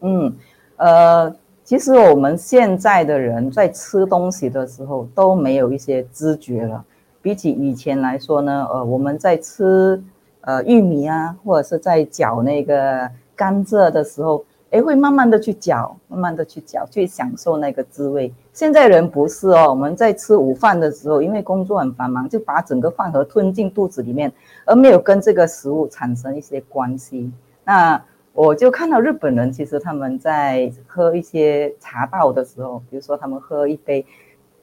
[0.00, 0.36] 嗯，
[0.78, 6.84] 呃，其实我们现在的人在吃东西的时候都没有一些知觉了。
[7.22, 10.02] 比起以前来说呢，呃，我们在吃
[10.46, 14.44] 呃玉米啊，或者是在嚼那个甘蔗的时候。
[14.70, 18.34] 哎，会慢慢的去嚼，慢慢的去嚼，去享受那个滋味。
[18.52, 24.32] 现在人不是哦，我们在吃午饭的时候，因为工作很繁忙，就把整个饭盒吞进肚子里面，
[24.64, 27.30] 而没有跟这个食物产生一些关系。
[27.62, 28.02] 那
[28.32, 34.04] 我就看到日本人，其实他们在喝一些茶道的时候，比如说他们喝一杯，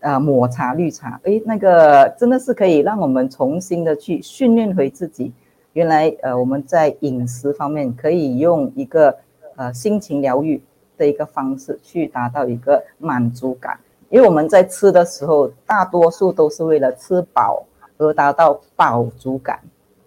[0.02, 5.32] 呃，抹茶绿茶，哎，那个真的是可以让我们重新的去训练回自己。
[5.74, 9.18] 原来，呃，我们在饮食方面可以用一个。
[9.58, 10.60] 呃，心情疗愈
[10.98, 13.78] 的一个方式，去达到一个满足感。
[14.10, 17.64] 因为我们在吃的时候，大多数都是为了吃饱
[17.98, 19.60] 而达到饱足感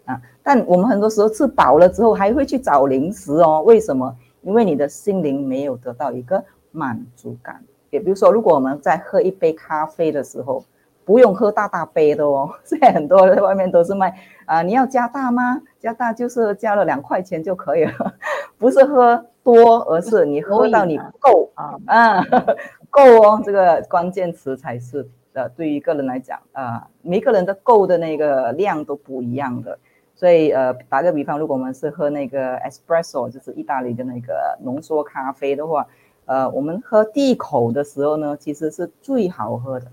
[0.07, 0.21] 啊。
[0.43, 3.63] 但我们很多时候吃饱了之后，还会去找零食哦。
[3.65, 4.17] 为什么？
[4.41, 7.63] 因为你的心灵没有得到一个满足感。
[7.91, 10.65] 也比如说，如果我们在喝一杯咖啡的时候，
[11.05, 12.51] 不用喝大大杯的哦。
[12.65, 15.63] 现在很多在外面都是卖啊，你要加大吗？
[15.79, 18.15] 加大就是加了两块钱就可以了，
[18.59, 19.25] 不是喝。
[19.45, 22.25] 多，而是你喝到你够啊啊，
[22.89, 29.79] 够哦，这个关键词才是呃，对于个人来讲啊，每个人的够的那个量都不一样的，
[30.15, 35.87] 所以呃，打个比方，如果我们是喝那个 espresso，就是意大利的那个浓缩咖啡的话，
[36.25, 39.87] 呃，我们喝第一口的时候呢，其实是最好喝的，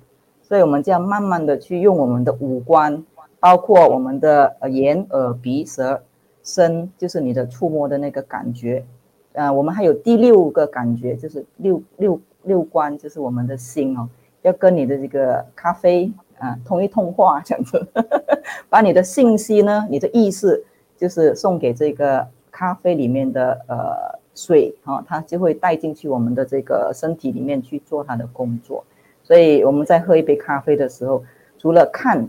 [0.51, 3.01] 所以我们这样慢慢的去用我们的五官，
[3.39, 6.03] 包括我们的眼、耳、鼻、舌、
[6.43, 8.83] 身，就是你的触摸的那个感觉。
[9.31, 14.09] 呃，我们还有第六个感觉，就是六六六关，就是我们的心哦，
[14.41, 17.87] 要跟你的这个咖啡啊通一通话，这样子，
[18.67, 20.61] 把你的信息呢，你的意识，
[20.97, 28.83] 就是送给这个咖啡里面的呃水啊，它就会带进去我们的这个身体里面去做它的工作。
[29.31, 31.23] 所以我们在喝一杯咖啡的时候，
[31.57, 32.27] 除了看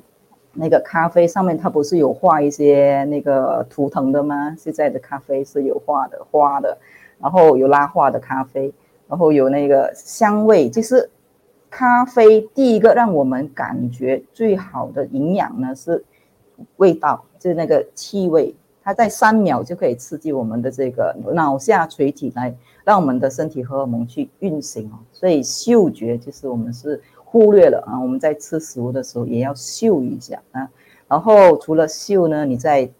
[0.52, 4.54] 那个咖啡上面，它不是有画一些那个图腾的吗？
[4.56, 6.78] 现在的咖啡是有画的花的。
[7.18, 8.72] 然后有拉花的咖啡，
[9.08, 10.70] 然后有那个香味。
[10.70, 11.10] 其实，
[11.68, 16.04] 咖啡第一个让我们感觉最好的营养呢是
[16.76, 18.54] 味道，就是那个气味。
[18.84, 24.98] 它在三秒就可以刺激我们的这个脑下垂体，来让我们的身体荷尔蒙去运行哦。
[25.12, 28.00] 所以嗅觉就是我们是忽略了啊。
[28.00, 30.68] 我们在吃食物的时候也要嗅一下啊。
[31.08, 32.90] 然后除了嗅呢，你在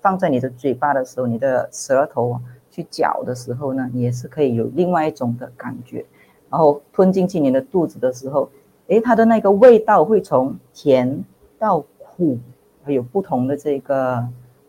[0.00, 2.40] 放在你的嘴巴的时候，你的舌头。
[2.72, 6.06] 去嚼的时候呢，也是可以有另外一种的感觉，
[6.48, 8.48] 然后吞进去你的肚子的时候，
[8.86, 11.24] 诶，它的那个味道会从甜
[11.58, 12.38] 到苦，
[12.84, 14.24] 还有不同的这个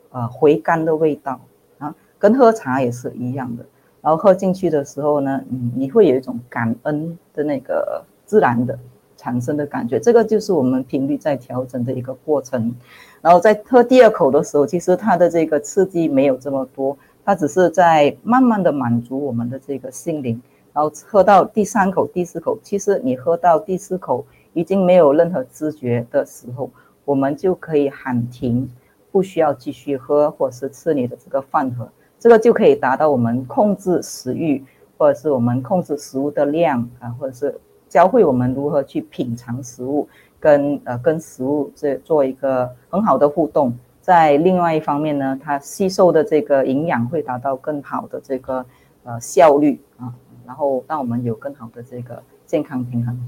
[0.09, 1.39] 呃回甘的味道
[1.77, 3.63] 啊，跟喝茶也是一样的。
[4.01, 8.77] 然后喝进去的时候呢，嗯，你会有一种感恩的那个自然的
[9.15, 12.73] 产生的感觉，这个就是我们频率在调整的一个过程。
[13.21, 16.97] 然后在喝第二口的时候，其实它的这个刺激没有这么多。
[17.23, 20.41] 它只是在慢慢的满足我们的这个心灵，
[20.73, 26.67] 然后喝到第三口、第四口，其实你喝到第四口已经没有任何知觉的时候，
[27.05, 28.67] 我们就可以喊停，
[29.11, 31.87] 不需要继续喝或是吃你的这个饭盒，
[32.21, 34.63] 这个就可以达到我们控制食欲，
[34.95, 40.07] 或者是我们控制食物的量啊，或者是教会我们如何去品尝食物，
[40.39, 43.75] 跟呃跟食物这做一个很好的互动。
[44.01, 48.63] 在另外一方面呢，它吸收的这个营养会达到更好的这个
[49.03, 50.13] 呃效率啊，
[50.45, 53.19] 然后让我们有更好的这个健康平衡。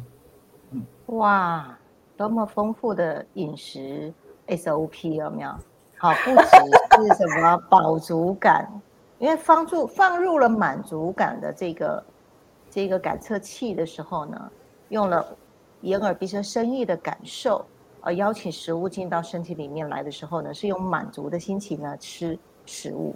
[0.70, 0.84] 嗯，
[1.18, 1.76] 哇，
[2.16, 4.14] 多么丰富的饮食
[4.48, 5.50] SOP 有没有？
[5.98, 8.68] 好，不只是什么饱足感，
[9.24, 12.04] 因为放入放入了满足感的这个
[12.70, 14.52] 这个感测器的时候呢，
[14.90, 15.26] 用了
[15.80, 17.66] 眼耳鼻舌身意的感受。
[18.02, 23.16] 呃，邀请食物进到身体里面来的时候呢，是用满足的心情呢吃食物，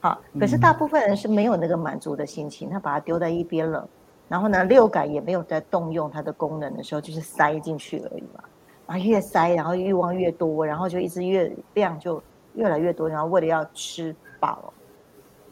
[0.00, 3.88] 好，可是大部分人是没有那个满足的心情，他把它丢在一边了，
[4.28, 8.44] 然后呢，六感也没有在动用它的功能的时候，就是塞进去而已嘛，
[8.86, 12.22] 然后越塞，然后欲望越多，然后就一直越量就
[12.52, 14.70] 越来越多，然后为了要吃饱，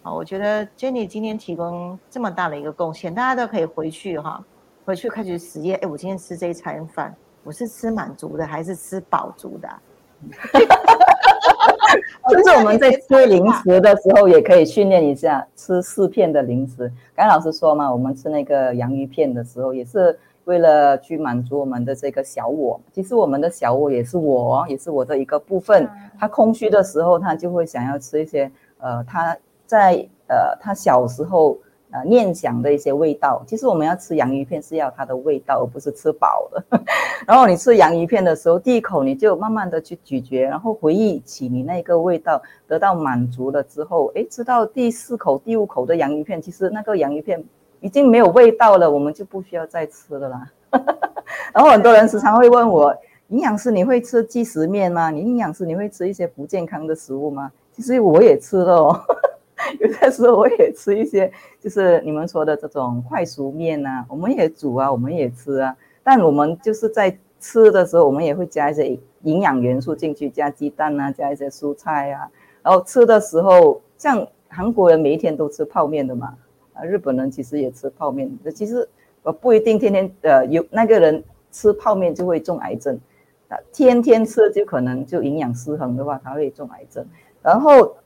[0.06, 4.40] 好，我觉得 Jenny 今天提供这么大的一个贡献，大家都可以回去哈，
[4.84, 7.12] 回去开始实验，哎，我今天吃这一餐饭。
[7.42, 9.68] 我是吃满足的还是吃饱足的？
[12.30, 16.88] 就是我们在吃零食的时候，也可以训练一下吃四片的零食。
[17.12, 22.80] 刚老师说嘛，我们吃那个洋芋片的时候，也是为了去满足我们的这个小我。
[22.92, 25.90] 其实我们的小我也是我，也是我的一个部分。
[26.16, 28.48] 他空虚的时候，他就会想要吃一些
[28.78, 29.36] 呃，他
[29.66, 31.58] 在呃他小时候。
[31.92, 36.62] 呃，念想的一些味道，其实我们要吃洋芋片是要它的味道，而不是吃饱的。
[37.24, 47.42] 然后你吃洋芋片的时候，第一口你就慢慢的去咀嚼，然后回忆起你那个味道，得到满足了之后，哎，吃到第四口、第五口的洋芋片，其实那个洋芋片
[47.78, 50.52] 已经没有味道了，我们就不需要再吃了啦。
[51.54, 52.92] 然后很多人时常会问我，
[53.28, 55.08] 营养师你会吃即食面吗？
[55.10, 57.52] 你营养师你会吃一些不健康的食物吗？
[57.72, 59.00] 其实我也吃了哦。
[59.80, 65.76] 有的时候我也吃一些，就是你们说的这种快熟面呐，我们也煮啊，我们也吃啊。
[66.02, 72.30] 但我们就是在吃的时候，我们也会加一些营养元素进去，加鸡蛋啊，加一些蔬菜啊。
[72.62, 76.34] 然后吃的时候，像韩国人每一天都吃泡面的嘛，
[76.74, 78.30] 啊，日本人其实也吃泡面。
[78.54, 78.88] 其实
[79.22, 82.98] 我不一定天天呃有那个人吃泡面就会中癌症，
[83.48, 87.04] 啊，天天吃就可能就营养失衡的话，他会中癌症。
[87.42, 87.96] 然后。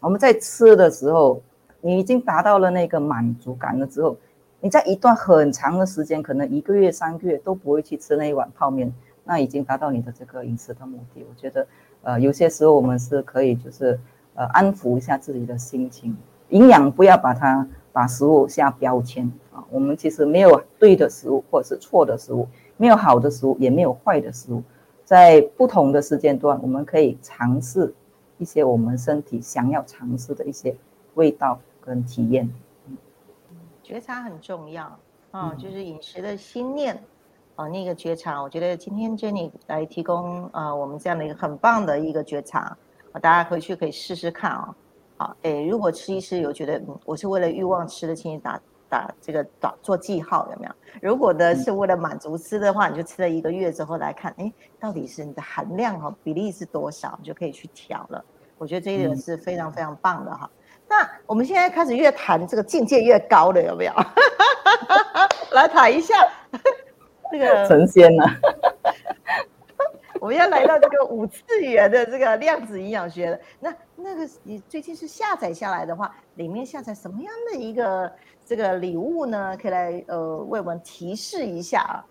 [0.00, 1.40] 我们在吃的时候，
[1.82, 4.16] 你已经达到了那个满足感了之后，
[4.60, 8.92] 你在一段很长的时间，可能一个月、三个月都不会去吃那一碗泡面，
[9.24, 11.24] 那已经达到你的这个饮食的目的。
[11.28, 11.66] 我觉得，
[12.02, 13.98] 呃，有些时候我们是可以就是
[14.34, 16.16] 呃安抚一下自己的心情，
[16.48, 19.62] 营养不要把它把食物下标签啊。
[19.70, 22.48] 我们其实没有对的食物或者是错的食物，
[22.78, 24.62] 没有好的食物，也没有坏的食物，
[25.04, 27.92] 在不同的时间段，我们可以尝试。
[28.40, 30.74] 一些我们身体想要尝试的一些
[31.14, 32.50] 味道跟体验，
[33.82, 34.98] 觉察很重要
[35.30, 37.00] 啊，就是饮食的心念。
[37.56, 42.74] 啊，那个觉察，我觉得今天 Jenny 来提供啊，我们这样的一个很棒的一个觉察，
[43.12, 44.74] 啊，大家回去可以试试看啊，
[45.18, 48.58] 好，哎，如果吃一吃有觉得嗯我是为了欲望吃的，请你打。
[48.90, 50.72] 打这个打做记号有没有？
[51.00, 58.22] 如果呢是为了满足吃的话，你就吃了一个月之后来看，哎，到底是你的含量哈比例是多少，你就可以去调了。
[58.58, 60.50] 我觉得这一点是非常非常棒的哈。
[60.88, 63.92] 那我们现在开始越谈这个境界越高的，有没有？
[65.54, 66.14] 来谈一下
[67.30, 68.26] 这个成仙了。
[70.20, 73.38] 我们要来到这个五次元的这个量子营养学了。
[73.58, 78.12] 那那个你最近是下载下来的话，里面下载什么样的一个？
[78.50, 82.04] 这个礼物呢，可以来呃为我们提示一下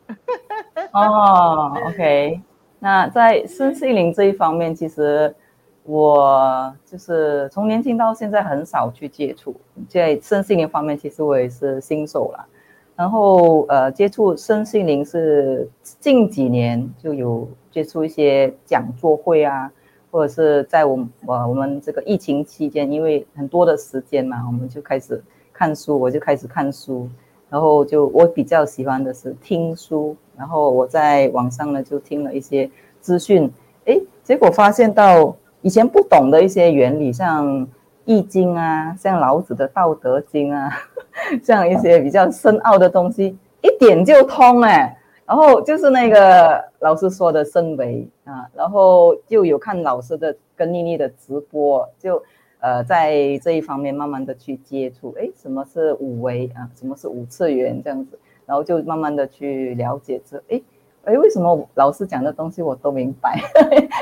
[0.92, 1.02] 啊
[1.68, 1.74] 哦。
[1.88, 2.40] OK，
[2.80, 5.36] 那在身心灵这一方面，其实
[5.84, 9.54] 我就是从年轻到现在很少去接触，
[9.90, 12.48] 在身心灵方面，其实我也是新手了。
[12.96, 15.70] 然后呃，接触身心灵是
[16.00, 19.70] 近几年就有接触一些讲座会啊，
[20.10, 25.22] 或者是在我我我们这个疫情期间，因为很多的时间嘛，我们就开始。
[25.60, 27.10] 看书，我就开始看书，
[27.50, 33.52] 然后就我比较喜欢的是听书，然后我在网上呢就听了一些资讯，
[33.84, 37.46] 诶，结果发现到以前不懂的一些原理，像
[38.06, 40.72] 《易经》啊，像老子的《道德经》啊，
[41.44, 52.24] 像一些比较深奥的东西，一点就通哎，然后就是那个老师说的升维啊，然后就有看老师的跟妮妮的直播就。
[52.62, 56.70] 呃，在这一方面慢慢的去接触，哎，什么是五维啊？
[56.76, 58.20] 什么是五次元这样子？
[58.46, 60.62] 然后就慢慢的去了解这，哎，
[61.06, 63.40] 哎，为什么老师讲的东西我都明白？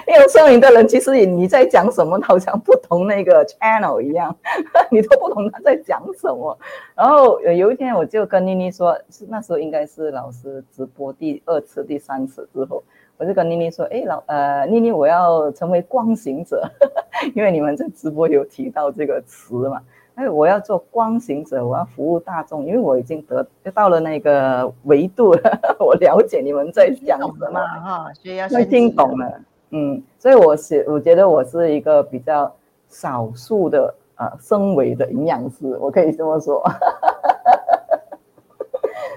[0.07, 4.35] 因为声明的人其实你在讲什么，好像不同那个 channel 一样，
[4.89, 6.57] 你都不懂他在讲什么。
[6.95, 12.83] 然后有一天我就跟妮妮说，是那时候应该是老师直播第二次、第三次之后。
[13.17, 16.63] 我就跟妮妮说，哎，老呃，妮妮，我要成为光行者，
[17.33, 19.81] 因为你们在直播有提到这个词嘛，
[20.13, 27.59] 哎，我要做光行者，我要服务大众，因为我已经得到了那个维度了， 我了解你们在讲什么。
[27.59, 29.41] 哈，所以要听懂了，
[29.71, 32.53] 嗯，所以我是我觉得我是一个比较
[32.87, 36.63] 少数的呃升维的营养师，我可以这么说。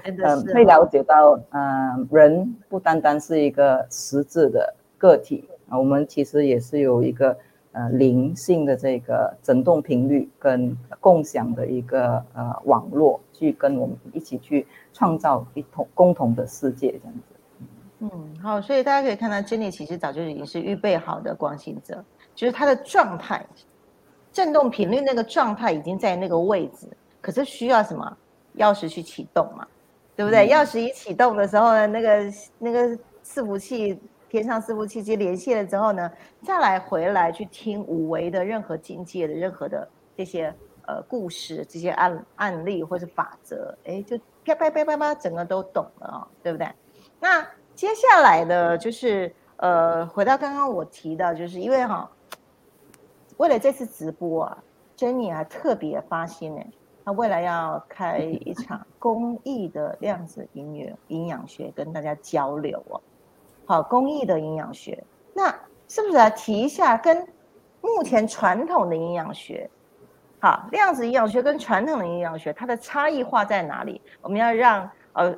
[0.03, 7.37] 嗯，会了解到，嗯，人不单单是一个实质的个体啊，我们其实也是有一个
[7.71, 17.21] 呃灵性的这个振动频率跟共享的一个呃网络，去跟我们一起去创造一同共同的世界这样子。
[17.99, 18.09] 嗯，
[18.41, 23.45] 好，所以大家可以看到，Jenny 其实早就已经是预备好的光行者，就是他的状态，
[24.33, 26.87] 振动频率那个状态已经在那个位置，
[27.21, 28.17] 可是需要什么
[28.57, 29.67] 钥匙去启动嘛？
[30.21, 30.47] 对不对？
[30.49, 32.89] 钥匙一启动的时候呢，那个那个
[33.25, 33.99] 伺服器
[34.29, 36.11] 天上伺服器接连线了之后呢，
[36.43, 40.53] 再来回来去听五维的任何境界的任何的这些
[40.85, 44.15] 呃故事、这些案案例或是法则，哎，就
[44.45, 46.69] 啪啪啪啪啪，整个都懂了啊，对不对？
[47.19, 47.43] 那
[47.73, 52.07] 接下来的就是呃，回到刚刚我提到，就是因为哈，
[53.37, 54.63] 为了这次直播啊
[54.95, 56.61] ，Jenny 还特别发心呢。
[57.03, 63.01] 他未来要开一场公益的量子营养营养学，跟大家交流哦。
[63.65, 65.49] 好，公益的营养学，那
[65.87, 67.27] 是不是来提一下跟
[67.81, 69.69] 目前传统的营养学，
[70.39, 73.99] 好，量子营养学跟传统的营养学它的差异化在哪里？
[74.21, 75.35] 我们要让呃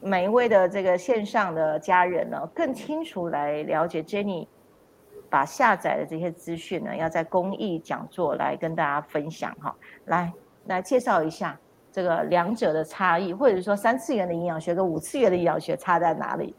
[0.00, 4.48] 每一位的这个线上的家人呢，更清楚来了解 Jenny
[5.28, 9.76] 把下载的这些资讯呢，要在公益讲座来跟大家分享哈，
[10.06, 10.32] 来。
[10.76, 11.58] 来介绍一下
[11.92, 16.54] 这个两者的差异，或者说三次元的营养学跟五次元的营养学差在哪里？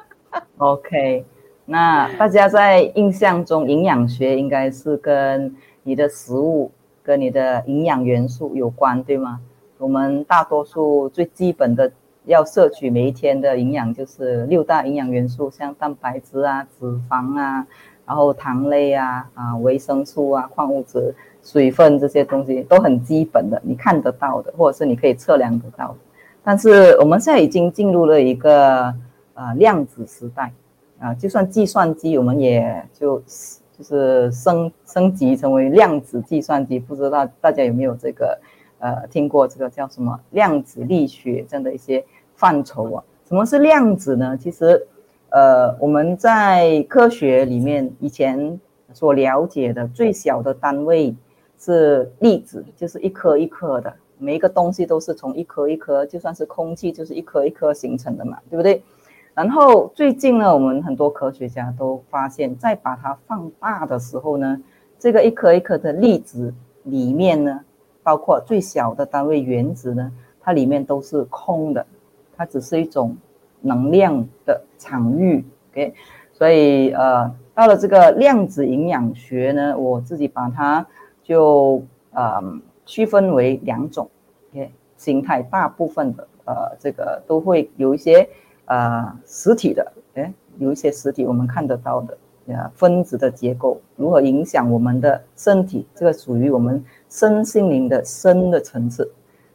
[0.58, 1.24] OK，
[1.64, 6.70] 那大家在印象中，营养学应该是跟你的食物、
[7.02, 9.40] 跟你的营养元素有关，对吗？
[9.78, 11.90] 我们大多数最基本的
[12.24, 17.66] 要摄取每一天的营养就是六大营养元素，像蛋白质啊、脂肪啊，
[18.06, 21.14] 然后糖类啊、啊维生素啊、矿物质。
[21.44, 25.96] 水分这些东西都很基本的，你看得到的，或者是你可以测量得到的。
[26.42, 28.94] 但是我们现在已经进入了一个
[29.34, 30.52] 呃量子时代
[30.98, 33.22] 啊，就算计算机，我们也就
[33.76, 36.78] 就是升升级成为量子计算机。
[36.78, 38.38] 不知道大家有没有这个
[38.78, 42.02] 呃听过这个叫什么量子力学这样的一些
[42.36, 43.04] 范畴啊？
[43.28, 44.36] 什么是量子呢？
[44.38, 44.86] 其实
[45.28, 48.58] 呃我们在科学里面以前
[48.94, 51.14] 所了解的最小的单位。
[51.58, 58.82] 是粒子，就是一颗一颗的，每一个东西都是从一颗一颗，就算是空气，就是一颗一颗形成的嘛，对不对？
[59.34, 64.60] 然后最近呢，我们很多科学家都发现，在把它放大的时候呢，
[64.98, 66.52] 这个一颗一颗的粒子
[66.82, 67.60] 里面呢，
[68.02, 71.86] 包括最小的单位原子呢，它里面都是空的，
[72.36, 73.16] 它只是一种
[73.60, 75.44] 能量的场域。
[75.72, 75.94] OK，
[76.32, 80.86] 所以呃，到了这个量子营养学呢，我自己把它。
[81.24, 82.40] 就呃
[82.86, 84.08] 区分为两种
[84.52, 88.28] ，OK 形态，大部分的呃这个都会有一些
[88.66, 92.16] 呃实体的，哎有一些实体我们看得到的，
[92.46, 99.10] 呃分子的结构如何影响我们的身体，这个属于我们身心灵的深的层次。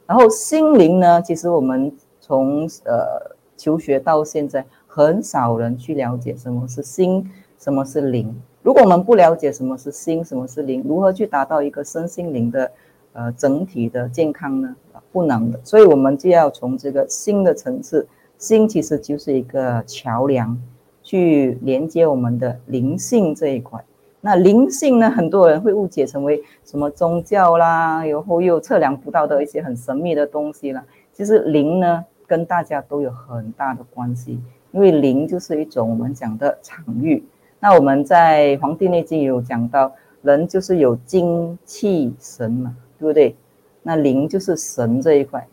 [0.05, 8.35] 然后心灵呢，其实我们从呃求学到现在，很少人去了解什么是心，什么是灵。
[8.69, 12.71] 如果我们不了解什么是心，什么是灵，如何去达到一个身心灵的
[13.13, 14.75] 呃整体的健康呢？
[15.11, 15.59] 不能的。
[15.63, 18.07] 所以，我们就要从这个心的层次，
[18.37, 20.55] 心其实就是一个桥梁，
[21.01, 23.83] 去连接我们的灵性这一块。
[24.21, 30.85] 那灵性呢，很多人会误解成为什么宗教啦，然后又测量不到的一些很神秘的东西啦。
[31.11, 34.39] 其实灵呢，跟大家都有很大的关系，
[34.71, 37.23] 因为灵就是一种我们讲的场域。
[37.61, 39.91] 那我们在《黄帝内经》有讲到，
[40.21, 43.35] 人就是有精气神嘛，对不对？
[43.83, 45.45] 那灵就是神这一块，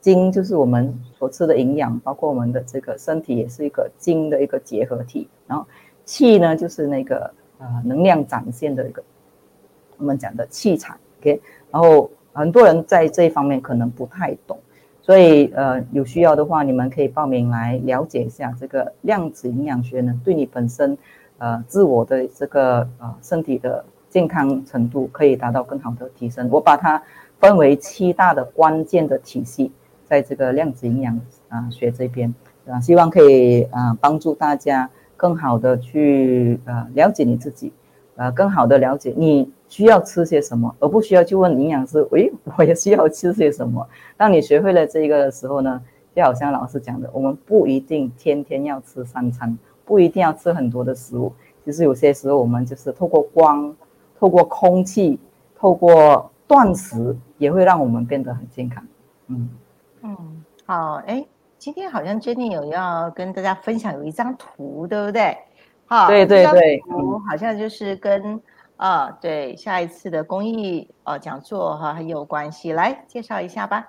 [0.00, 5.26] 精就是我们所吃的营养，包括我们的这个身体也是一个精的一个结合体。
[5.46, 5.66] 然后
[6.04, 9.02] 气呢，就是那个呃能量展现的一个
[9.96, 10.94] 我们讲的气场。
[11.20, 11.40] OK，
[11.70, 14.58] 然后很多人在这一方面可能不太懂，
[15.00, 20.98] 所以呃有需要的话，你们可以报名来了解一下这个量子营养学呢，对你本身。
[21.38, 26.48] 呃，自我的这个呃身体的健康程度可以达到更好的提升。
[26.50, 27.02] 我把它
[27.38, 29.70] 分为七大的关键的体系，
[30.06, 32.34] 在这个量子营养啊学这边
[32.66, 37.72] 啊，希望可以啊帮助大家更好的去呃了解你自己，
[38.16, 43.86] 呃更好的了解你需要吃些什么，而不需要去问营养师，诶，我也需要吃些什么。
[44.16, 45.82] 当你学会了这个的时候呢，
[46.14, 49.58] 就好像老师讲的，我们不一定天天要吃三餐。
[49.86, 51.32] 不一定要吃很多的食物，
[51.64, 53.74] 其实有些时候我们就是透过光、
[54.18, 55.18] 透过空气、
[55.56, 58.84] 透过断食，也会让我们变得很健康。
[59.28, 59.48] 嗯
[60.02, 61.24] 嗯，好，哎，
[61.56, 65.38] 今天好像 Jenny 有要跟大家分享有一张图，对不对？
[65.86, 68.40] 好，对对对，图好像就是跟
[68.76, 73.88] 啊，对下一次的公益呃讲座哈很有关系，来介绍一下吧。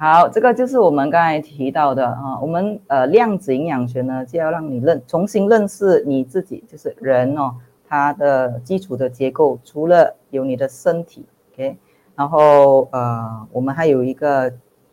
[0.00, 11.76] 好，这个就是我们刚才提到的啊，我们呃量子营养学呢，就要让你认重新认识你自己，就是人哦，它的基础的结构，除了有你的身体，OK，
[12.14, 14.52] 然后呃，我们还有一个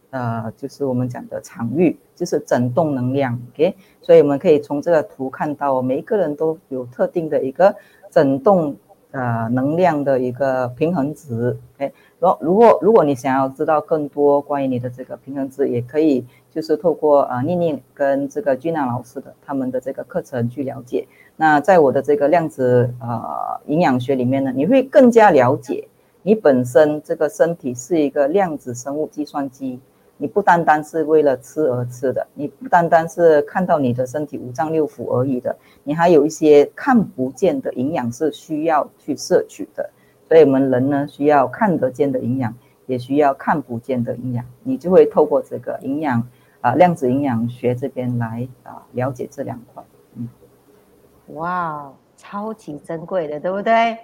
[0.09, 7.75] 呃，就是我们讲的场域，就是振动能量，OK，所以我们可以从这个图看到，每一个人都有特定的一个
[8.09, 8.75] 振动
[9.15, 21.07] 呃能量的一个平衡值，OK，如如果如果你想要知道更多关于你的这个平衡值，也可以就是透过呃念念跟这个君娜老师的他们的这个课程去了解。
[21.37, 25.87] 那在我的这个量子呃营养学里面呢，你会更加了解
[26.23, 29.79] 你本身这个身体是一个量子生物计算机。
[30.17, 39.89] 你不单单是为了吃而吃的，你不单单是看到你的身体五脏六腑而已的，你还有一些看不见的营养是需要去摄取的。
[40.27, 42.51] 所以，我们人呢，需要看得见的营养，
[42.87, 44.43] 也需要看不见的营养。
[44.63, 46.27] 你就会透过这个营养
[46.61, 49.83] 啊，量子营养学这边来啊，了解这两块。
[50.15, 50.27] 嗯，
[51.35, 53.97] 哇，超级珍贵的，对不对？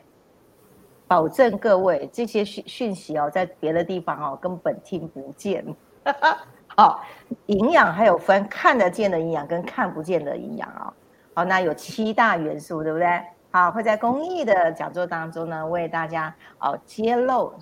[1.08, 5.66] 保证各位这些讯讯息哦，在别的地方哦，根本听不见。
[6.76, 7.04] 好，
[7.46, 10.94] 营养还有分看得见的营养跟看不见的营养啊。
[11.34, 13.22] 好，那有七大元素，对不对？
[13.52, 17.54] 好，会在公益的讲座当中呢，为大家哦揭露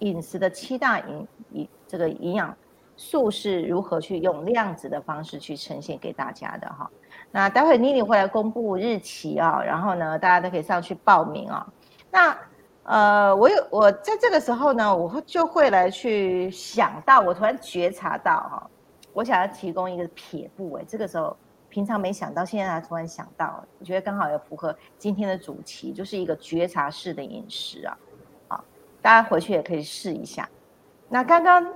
[0.00, 2.54] 饮食的七大营营这个营养
[2.96, 6.90] 素是如何去用量子的方式去呈现给大家的哈。
[7.30, 11.66] 那待会妮妮会来公布日期啊，然后呢，大家都可以上去报名啊。
[12.10, 12.36] 那。
[12.86, 18.70] 呃，我有我在这个时候呢，我会就会来去想到，我突然觉察到哈，
[19.12, 21.36] 我想要提供一个撇步哎，这个时候
[21.68, 27.98] 平常没想到，现在突然想到，我觉得刚好也符合今天的主题，就是一个觉察式的饮食啊，
[28.46, 28.64] 啊，
[29.02, 30.48] 大家回去也可以试一下。
[31.08, 31.74] 那刚刚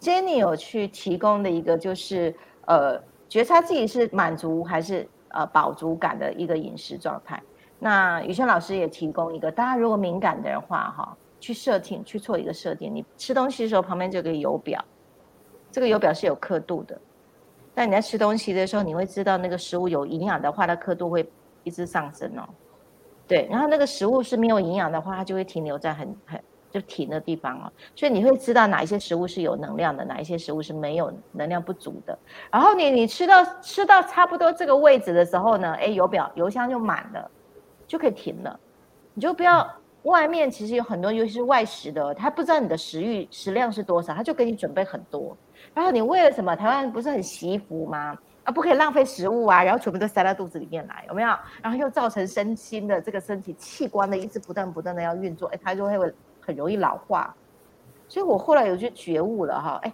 [0.00, 2.34] Jenny 有去提供的一个就是
[2.66, 7.40] 呃，觉察自己是满足还是呃饱足感的一个饮食状态。
[7.78, 12.92] 那宇轩老师也提供一个，大家如果敏感的话，哈，去设定，去做一个设定。
[12.92, 14.84] 你吃东西的时候，旁边就有个油表，
[15.70, 16.98] 这个油表是有刻度的。
[17.74, 21.30] 但你在吃东西的时候，你会知道那个食物有营养的话，它刻度会
[21.62, 22.42] 一直上升哦。
[23.28, 27.72] 对，然后那个食物是没有营养的话，它就会停留在很很就停的地方哦。
[27.94, 32.18] 所以你会知道哪一些食物是有能量的，哪一些食物是没有能量不足的。
[32.50, 37.30] 然后你你吃到吃到差不多这个位置的时候呢，哎，油表油箱就满了。
[37.88, 38.60] 就可以停了，
[39.14, 39.68] 你就不要
[40.04, 45.36] 外面其实有很多，尤其是外食的，他不知道你的食欲食量是多少，他就给你准备很多。
[45.74, 46.54] 然后你为了什么？
[46.54, 48.16] 台湾不是很惜福吗？
[48.44, 51.28] 啊，不可以浪费食物啊，然后全部都塞到肚子里面来，有没有？
[51.60, 57.34] 然后又造成身心的这个身体器官的一直不断不断的要运作，哎，它就会很容易老化。
[58.06, 59.92] 所以我后来有去觉悟了哈，哎，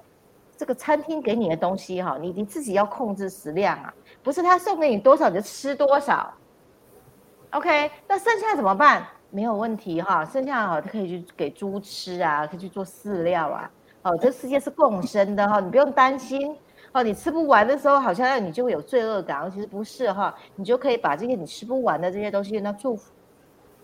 [0.57, 3.93] 这个餐厅给你的东西哈，你你自己要控制食量啊，
[4.23, 6.33] 不是他送给你多少你就吃多少。
[7.55, 9.07] OK，那剩下怎么办？
[9.31, 13.71] 没有问题哈，剩下哈，可以去给猪吃啊，可以去做饲料啊。
[14.03, 16.59] 哦，这世界是共生的哈，你不用担心。
[16.91, 23.13] 哦，你吃不完的时候，好像你就会有罪恶感，其实不是哈，你就可以把这些你吃不完的这些东西，那祝福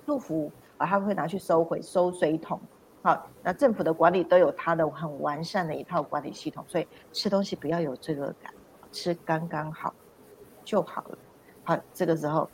[0.04, 2.60] 祝福啊，他会拿去收回收水桶。
[3.02, 8.52] 好，那政府的管理都有它的很完善的一套管理系统，所以吃东西不要有罪恶感，
[8.90, 9.94] 吃刚刚好
[10.64, 11.18] 就好了。
[11.62, 12.50] 好，这个时候。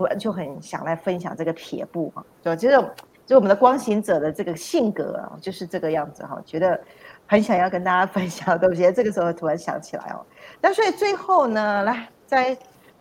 [0.00, 2.90] 突然就很想来分享这个撇步哈，就其实
[3.26, 6.80] 就我们的光行者的这个性格啊，就是这个样子哈，觉得
[7.26, 8.90] 很想要跟大家分享东西。
[8.92, 10.24] 这个时候突然想起来哦，
[10.58, 12.56] 那所以最后呢，来再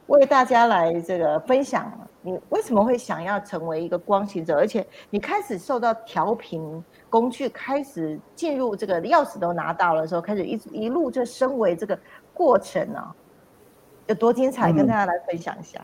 [0.08, 1.90] 为大家来这个分享，
[2.22, 11.98] 你为什么会想要成为一个光行者，而且你开始受到调频工具开始进入这个钥匙都拿到了时候，开始一一路就升为这个
[12.34, 13.02] 过程呢，
[14.08, 15.80] 有多精彩，跟大家来分享一下。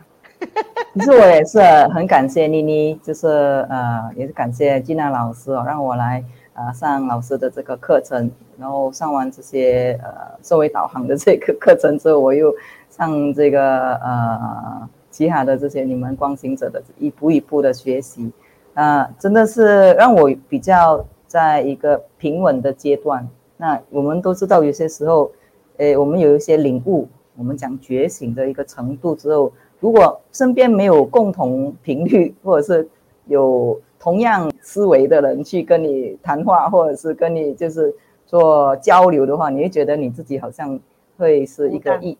[0.93, 1.59] 其实我也是
[1.89, 3.27] 很感谢妮妮，就是
[3.69, 6.23] 呃，也是感谢金娜老师哦，让我来
[6.53, 10.09] 呃上老师的这个课程，然后上完这些呃
[10.41, 12.53] 社会导航的这个课程之后，我又
[12.89, 18.31] 上这个呃其他的这些你们光行者的一步一步的学习，
[18.73, 23.27] 啊，真的是让我比较在一个平稳的阶段。
[23.57, 25.29] 那我们都知道，有些时候，
[25.77, 27.05] 诶，我们有一些领悟，
[27.35, 29.51] 我们讲觉醒的一个程度之后。
[29.79, 32.89] 如果身边没有共同频率，或者是
[33.25, 37.93] 有同样思维的人去跟你谈话，或者是跟你就是
[38.25, 40.79] 做交流的话，你会觉得你自己好像
[41.17, 42.17] 会是一个异，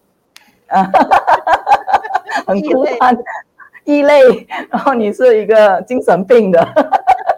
[0.68, 0.84] 啊，
[2.46, 3.18] 很孤单、
[3.84, 6.60] 异类，然后你是一个精神病的，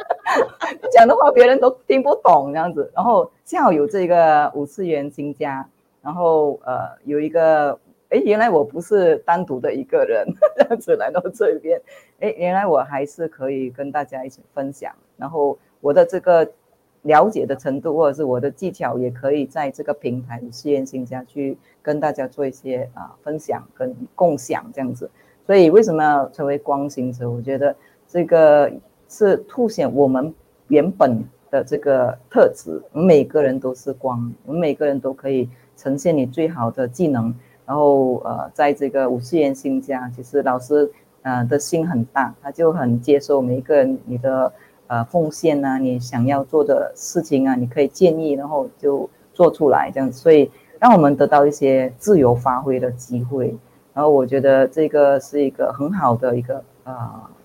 [0.91, 2.91] 讲的话别人都听不懂这样子。
[2.93, 5.65] 然后幸好有这个五次元新家，
[6.01, 7.79] 然后呃有一个。
[8.09, 11.81] 哎，原来我不是单独的一个人这样子来到这边。
[12.19, 14.93] 哎，原来我还是可以跟大家一起分享。
[15.17, 16.49] 然后我的这个
[17.01, 25.09] 了解的程度，或者是我的技巧，也可以在这个平台试验性下去跟大家做一些啊分享跟共享这样子。
[25.45, 27.29] 所以为什么要成为光行者？
[27.29, 27.75] 我觉得
[28.07, 28.71] 这个
[29.09, 30.33] 是凸显我们
[30.69, 32.81] 原本的这个特质。
[32.93, 37.35] 我们每个人都是光，我们每个人都可以呈现你最好的技能。
[37.67, 40.89] 然后呃，在这个五次元新家，其实老师
[41.21, 44.51] 呃的心很大，他就很接受每一个人你的。
[44.89, 50.49] 呃，奉献啊，你想要做的事情啊，你可以建议，然后就做出来这样，所以
[50.79, 53.53] 让我们得到一些自由发挥的机会。
[53.93, 56.95] 然后我觉得这个是一个很好的一个呃，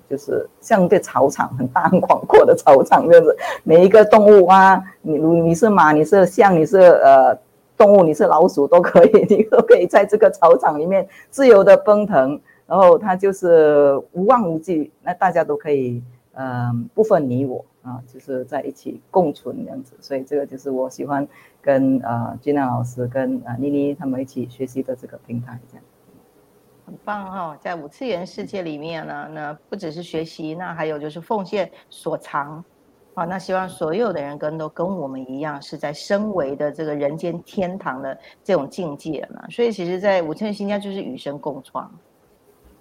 [0.08, 7.36] 就是像一个草场，很大很广阔的草场，这样子，每一个动物啊，你如你是马，你是象，你是呃
[7.82, 16.02] 动物，你是老鼠都可以，你都可以在这个草场里面自由的奔腾，然后它就是无望无际，那大家都可以。
[16.34, 21.28] 嗯，不分你我啊，就是在一起共存这样子，所以这个就是我喜欢
[21.60, 25.84] 跟呃金亮老师跟呃妮妮他们一起学习的这个平台，这样
[26.86, 27.54] 很棒哈。
[27.60, 32.64] 在五次元世界里面呢，那不只是学习，那还有就是奉献所长
[33.14, 33.24] 啊。
[33.24, 39.44] 那希望所有的人跟都跟我们一样，是在身为的这个人间天堂的这种境界嘛。
[39.50, 41.90] 所以其实，在五千元新家就是与生共创。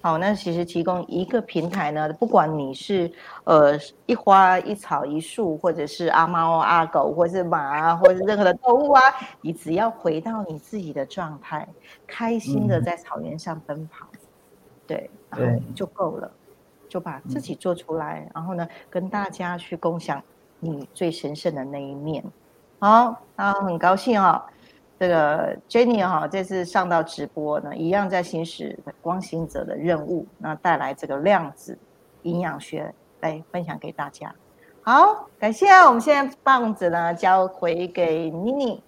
[0.03, 3.11] 好，那其实提供一个平台呢，不管你是
[3.43, 3.77] 呃
[4.07, 9.01] 一花一草一树，或者是阿猫阿狗，或是马啊，或者是任何的动物啊，
[9.41, 11.67] 你只要回到你自己的状态，
[12.07, 14.07] 开心的在草原上奔跑，
[14.87, 16.31] 对，然后就够了，
[16.91, 20.21] 就把自己做出来，然后呢，跟大家去共享
[20.59, 22.21] 你最神圣的那一面。
[22.79, 24.43] 好，那很高兴哦。
[24.99, 31.79] 这个 Jenny 哈，这次上到直播呢，一样在行使光行者的任务，那带来这个量子
[32.23, 34.35] 营养学来分享给大家。
[34.83, 38.83] 好，感谢我们现在棒子呢交回给妮妮。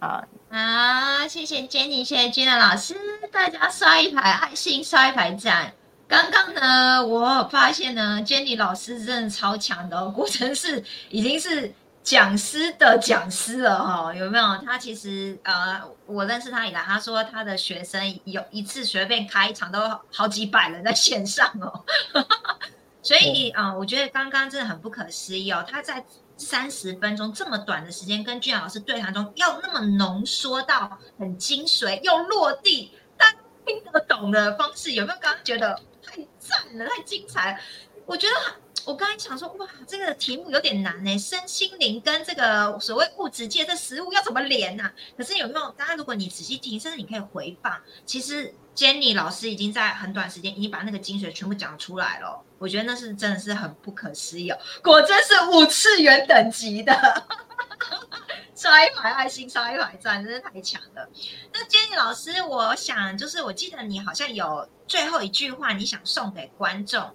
[0.00, 2.96] 好，好，谢谢 Jenny，谢谢 Jenny 老师，
[3.30, 5.74] 大家刷一排爱心，刷一排赞。
[6.12, 11.72] 刚刚呢，我发现呢，Jenny 老师真的超强的， 过程是已经是。
[12.04, 14.44] 讲师的讲师了哈，有没有？
[14.66, 19.78] 他其实呃，我认识他以来，他说他的学生有一次随便开一场都
[20.12, 21.84] 好几百人在线上哦，
[23.04, 25.64] 所以啊，我觉得刚刚真的很不可思议哦。
[25.64, 26.04] 他在
[26.36, 33.32] 三十分钟这么短的时间跟俊老师对谈中，要那么浓缩到很精髓又落地，但
[33.64, 35.18] 听得懂的方式，有没有？
[35.20, 35.78] 刚刚觉得
[36.12, 37.58] 太赞了，太精彩了，
[38.06, 38.56] 我觉得。
[38.84, 44.90] 我刚才想说，哇，这个题目有点难呢，身心灵跟这个所谓物质界的食物要怎么连呢？
[45.16, 45.70] 可是有没有？
[45.70, 52.42] 大家如果你仔细听，甚至你可以回放，其实 Jenny 老师已经在很短时间已经把那个精髓全部讲出来了。
[52.58, 56.92] 我觉得那是真的是很不可思议哦，果真是五次元等级的，
[58.54, 61.08] 刷一排爱心，刷一排赞，真是太强了。
[61.52, 67.12] 那 Jenny 老师，我想就是我记得你好像有最后一句话，你想送给观众。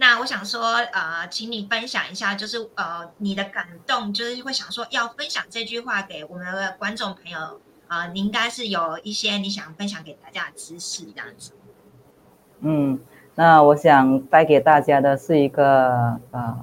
[0.00, 11.50] 那我想说，呃，请你分享一下，就是呃，你的感动，就是会想说要分享这句话给我们的观众朋友啊，你应该是有一些你想分享给大家的知识这样子。
[12.60, 13.00] 嗯，
[13.34, 16.56] 那我想带给大家的是一个呃，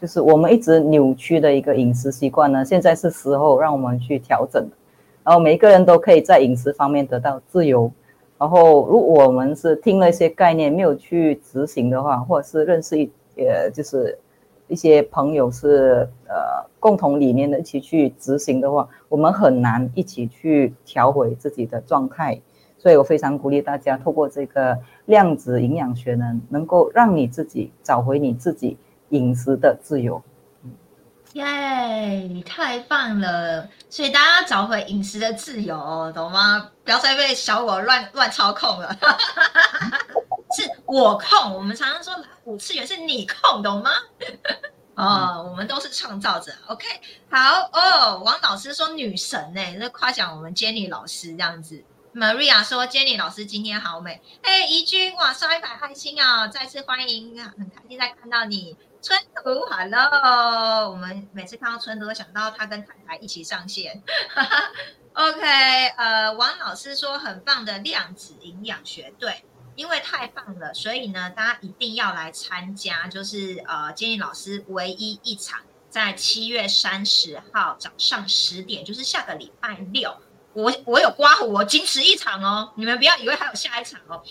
[0.00, 4.68] 就是我们一直扭曲的一个饮食习惯呢，现在是时候让我们去调整，
[5.22, 7.92] 然后每个人都可以在饮食方面得到自由。
[8.40, 14.18] 然后，如果我们是听了一些概念没有去执行的话，或者是认识一呃，就是
[14.66, 22.40] 一些朋友是呃共同理念的一起去执行的话，我们很难一起去调回自己的状态。
[22.78, 28.78] 所以我非常鼓励大家，透过这个量子营养学呢，能够让你自己找回你自己
[29.10, 30.22] 饮食的自由。
[31.34, 33.68] 耶，太棒了！
[33.88, 36.70] 所以大家要找回饮食的自由，懂吗？
[36.84, 38.96] 不要再被小我乱乱操控了。
[40.56, 42.12] 是我控，我们常常说
[42.44, 43.92] 五次元是你控，懂吗？
[44.96, 46.52] 哦，我们都是创造者。
[46.66, 46.84] OK，
[47.30, 48.18] 好哦。
[48.24, 51.84] 王老师说女神呢，那夸奖我们 Jenny 老师这样子。
[52.12, 54.20] Maria 说 Jenny 老师今天好美。
[54.42, 56.48] 哎，怡君，哇，刷一百爱心啊！
[56.48, 58.76] 再次欢迎，很开心再看到你。
[59.02, 60.90] 春图，Hello！
[60.90, 64.02] 我们每次看到春图，都想到他跟太太一起上线。
[65.14, 69.42] OK，呃，王老师说很棒的量子营养学，对，
[69.74, 73.08] 因为太棒了，所以呢，大家一定要来参加。
[73.08, 80.14] 就是呃，建议老师唯一一场，在七月三十号早上十点，就是下个礼拜六。
[80.52, 84.22] 我我有刮胡，我仅此一场哦，你们不要以为还有下一场哦。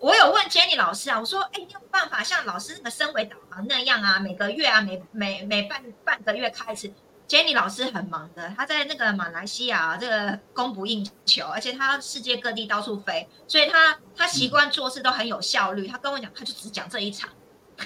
[0.00, 6.92] 我有问 Jenny 老师啊，我说，哎，你有办法像老师那个升维导航那样啊，每个月啊，每每每半半个月开一次
[7.28, 15.86] ？Jenny 老师很忙的，他在那个马来西亚这个供不应求，而且他世界各地到处飞，所以他他习惯做事都很有效率。
[15.86, 17.28] 他跟我讲，他就只讲这一场，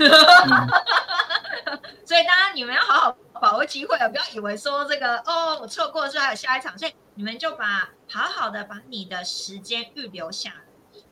[2.07, 10.63] 所以大家你们要好好把握机会啊，不要以为说这个哦我错过了，还有下一场，所以你们就把好好的把你的时间预留下。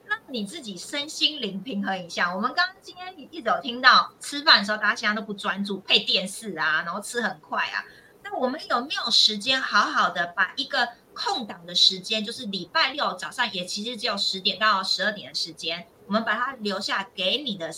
[0.07, 2.35] 让你自己身心灵平衡一下。
[2.35, 7.85] 我们刚刚今天一直有听到，吃饭的时候大家现在都不专注，配电视啊，然后吃很快啊。
[8.25, 17.71] 那我们有没有时间好好的把一个空档的时间，就是礼拜六早上也其实只有十点到十二点的时间，我们把它留下给你的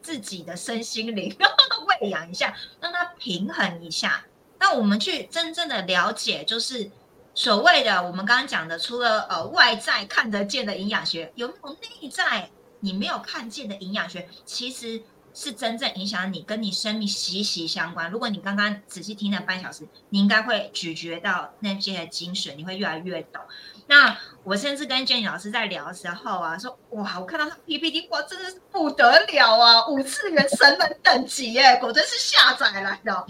[0.00, 1.36] 自己的身心灵
[2.00, 4.24] 喂养一下，让它平衡一下。
[4.58, 6.90] 那我们去真正的了解，就是。
[7.38, 15.00] 所谓的我们刚刚讲的，除了呃外在看得见的营养学，有没有内在你没有看见的营养学，其实
[15.32, 18.10] 是真正影响你跟你生命息息相关。
[18.10, 23.40] 如果你刚刚仔细听了半小时，你应该会咀嚼到那些精髓，你会越来越懂。
[23.86, 33.24] 那我甚至跟 Jenny 老师在聊的时候啊，说哇，我看到他 PPT，哇，真的是不得了啊，五次元神门等级耶，果真是下载来的，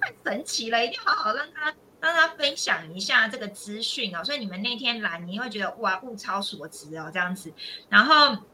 [0.00, 1.74] 太神奇了，一定要好好让他。
[2.00, 7.52] 让他分享一下这个资讯哦，所以你们那天来，你会觉得哇，物超所值哦，这样子。
[7.88, 8.44] 然后，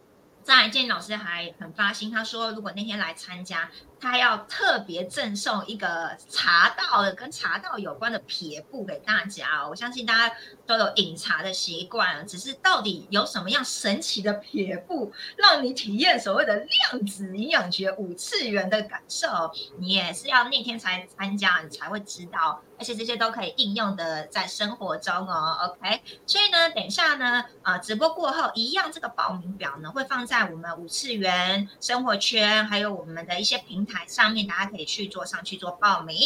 [0.43, 3.71] 在建老师还很发心，他说如果那天来参加。
[4.01, 10.37] 他要特别赠送一个茶道的跟茶道有关的撇布给大家，我相信大家
[10.67, 25.57] 都有饮茶的习惯，只是到底有什么样神奇的撇布，让你体验所谓的量子营养学五次元的感受，你也是要那天才参加，你才会知道，而且这些都可以应用的在生活中哦。
[25.63, 33.94] OK，所以呢，等一下呢，啊，直播过后一样，这个报名表呢会放在我们五次元生活圈，还有我们的一些平台。
[33.95, 36.17] 台上面大家可以去做上去做报名。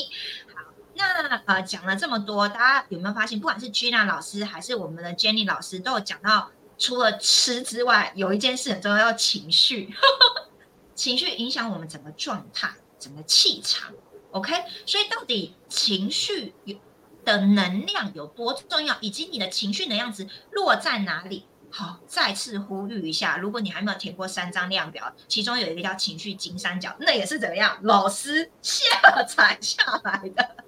[0.54, 0.62] 好，
[0.94, 9.94] 那呃讲了这么多，大家有没有发现，不管是 Gina 老师还是我们的 Jenny 老师，都有讲到，除了吃之外，有一件事很重要，情绪。
[10.96, 13.92] 情绪影响我们整个状态、整个气场。
[14.32, 14.52] OK，
[14.84, 16.76] 所以到底情绪有
[17.24, 21.46] 的能量有多重要，以及你的情绪能量值落在哪里？
[21.70, 27.78] 好，再次呼吁一下，如果你还没有填过三张量表，其中有一个叫情绪金三角，那也是怎么样？
[27.82, 28.84] 老师下
[29.26, 30.64] 载下来的。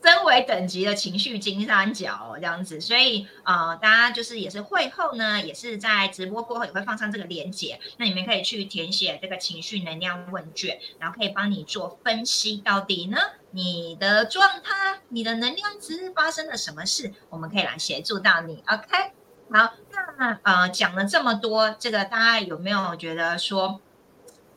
[0.00, 13.18] 身为等级的情绪金三角这样子，所以呃，大家就是也是会后呢，也是在直播过后也会放上这个链接，那你们可以去填写这个情绪能量问卷，然后可以帮你做分析，到底呢
[13.50, 18.62] 你的状态、你的能量值发生了什么事，我们可以来协助到你。
[18.66, 19.12] OK，
[19.50, 19.72] 好，
[20.18, 23.80] 那呃讲了这么多，这个大家有没有觉得说，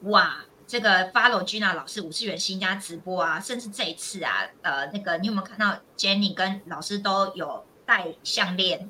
[0.04, 0.46] 哇？
[0.68, 8.90] 这个 follow Gina 老师五次元新家直播啊，甚至这一次啊，呃，那个你有没有看到 Jenny 跟老师都有戴项链？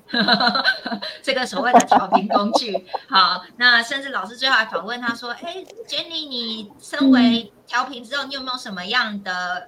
[1.24, 2.86] 这个所谓的调频工具。
[3.10, 9.68] 好，那甚至老师最后还访问他说：“哎，Jenny，你身为调频之后，你有没有什么样的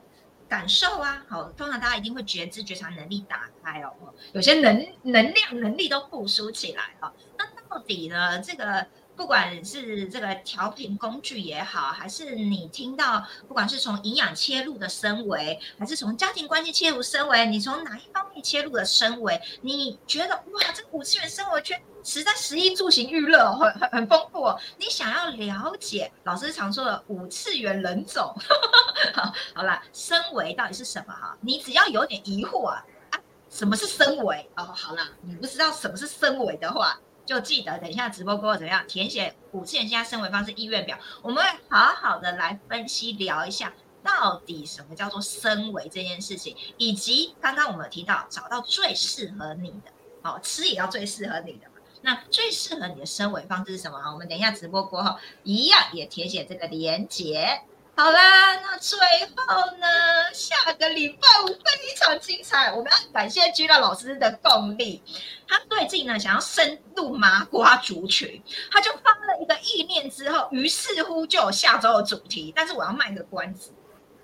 [0.53, 3.91] 感受啊？”好，通常大家一定会觉知觉察能力打开哦，
[4.33, 7.11] 有些能能量能力都复苏起来了。
[7.39, 8.39] 那到底呢？
[8.39, 8.85] 这个？
[9.15, 19.39] 不管是这个调频工具也好，还是你听到，不管是从营养切入的升维，还是从家庭关系切入升维，你从哪一方面切入的升维？
[19.61, 24.43] 你觉得哇，这个五次元生活圈实在食衣住行娱乐很很很丰富。
[24.43, 24.59] 哦。
[24.77, 28.33] 你想要了解老师常说的五次元人种，
[29.13, 31.13] 好，好了，升维到底是什么？
[31.13, 34.49] 哈，你只要有点疑惑啊，啊，什么是升维？
[34.55, 36.99] 哦，好了，你不知道什么是升维的话。
[37.25, 43.71] 就记得等一下直播过后怎么样填写五次元加升维方式意愿表，我们会好好的来分析聊一下，
[44.03, 49.91] 到底什么叫做升维这件事情，以及刚刚我们提到找到最适合你的，
[50.21, 51.67] 好吃也要最适合你的。
[52.05, 53.97] 那最适合你的升维方式是什么？
[54.11, 57.61] 我们等一下直播过后一样也填写这个连结。
[57.95, 59.87] 好啦，那最后呢，
[60.33, 65.01] 下个礼拜五非常精彩，我们要感谢居乐老师的动力。
[65.47, 72.51] 他最近呢想要深入麻瓜族群，他就发了一个意念之后，于是乎就有下周的主题。
[72.55, 73.71] 但是我要卖个关子，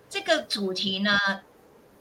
[0.09, 1.17] 这个主题呢。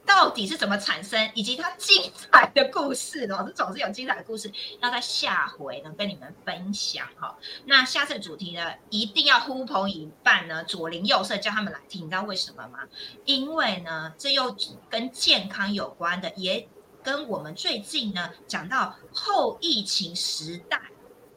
[0.09, 4.51] 到底是怎么产生，以及它精彩的故事老师总是有精彩的故事，
[4.81, 7.37] 要在下回呢跟你们分享哈。
[7.67, 12.79] 那下次主题呢，一定要呼朋引伴呢，左邻右舍叫他们来听，你知道为什么吗？
[13.27, 14.57] 因为呢，这又
[14.89, 16.67] 跟健康有关的，也
[17.03, 20.81] 跟我们最近呢讲到后疫情时代，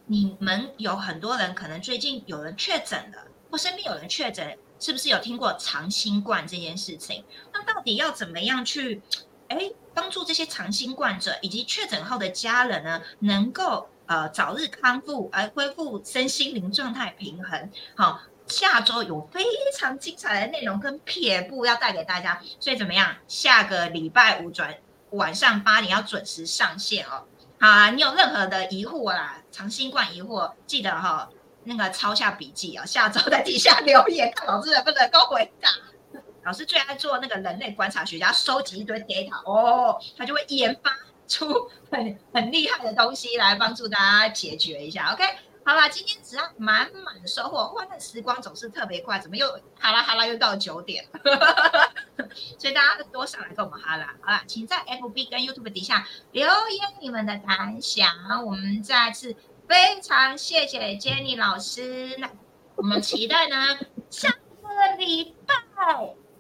[0.05, 4.57] 你们有很多人可能最近有人确诊了，或身边有人确诊。
[4.81, 7.23] 是不是有听过长新冠这件事情？
[7.53, 8.99] 那到底要怎么样去，
[9.47, 17.69] 哎，帮助这些长新冠者以及确诊后的家人呢，能够呃早日康复，而恢复身心灵状态平衡？
[17.95, 19.43] 好，下周有非
[19.77, 23.15] 常精彩的内容跟撇步要带给大家，所以怎么样？
[23.27, 24.75] 下个礼拜五转
[25.11, 27.25] 晚上八点要准时上线哦。
[27.59, 31.29] 好啊，你有任何的疑惑啦，长新冠疑惑，记得哈，
[31.63, 35.69] 那个抄下笔记啊，下周在底下留言，看老师能不能够回答。
[36.43, 40.91] 老师最爱做那个人类观察学家，收集一堆 data 哦，他就会研发
[41.27, 45.13] 出很很厉害的东西来帮助大家解决一下。
[45.13, 45.23] OK。
[45.63, 49.47] 好啦，今天只要满满的收获，欢乐时光总是特别快，怎么又
[49.79, 51.91] 哈啦哈啦又到九点了？
[52.57, 58.09] 所以大家多上来跟我们哈啦，好啦，请在 FB 跟 YouTube 底下留言你们的感想。
[58.43, 59.35] 我们再次
[59.71, 62.29] 非常谢谢 Jenny 老师，那
[62.75, 65.55] 我们期待呢下个礼拜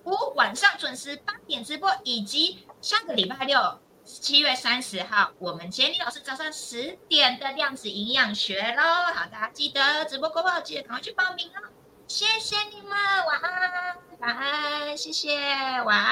[0.03, 3.79] 五晚上准时八点直播，以及下个礼拜六。
[4.03, 11.69] 七月三十号，我们 Jenny 老师早上十点的量子营养学喽，好，大家记得直播过后记得赶快去报名哦。
[12.09, 15.37] 谢谢你们，晚安，晚安，谢谢，
[15.83, 16.09] 晚安。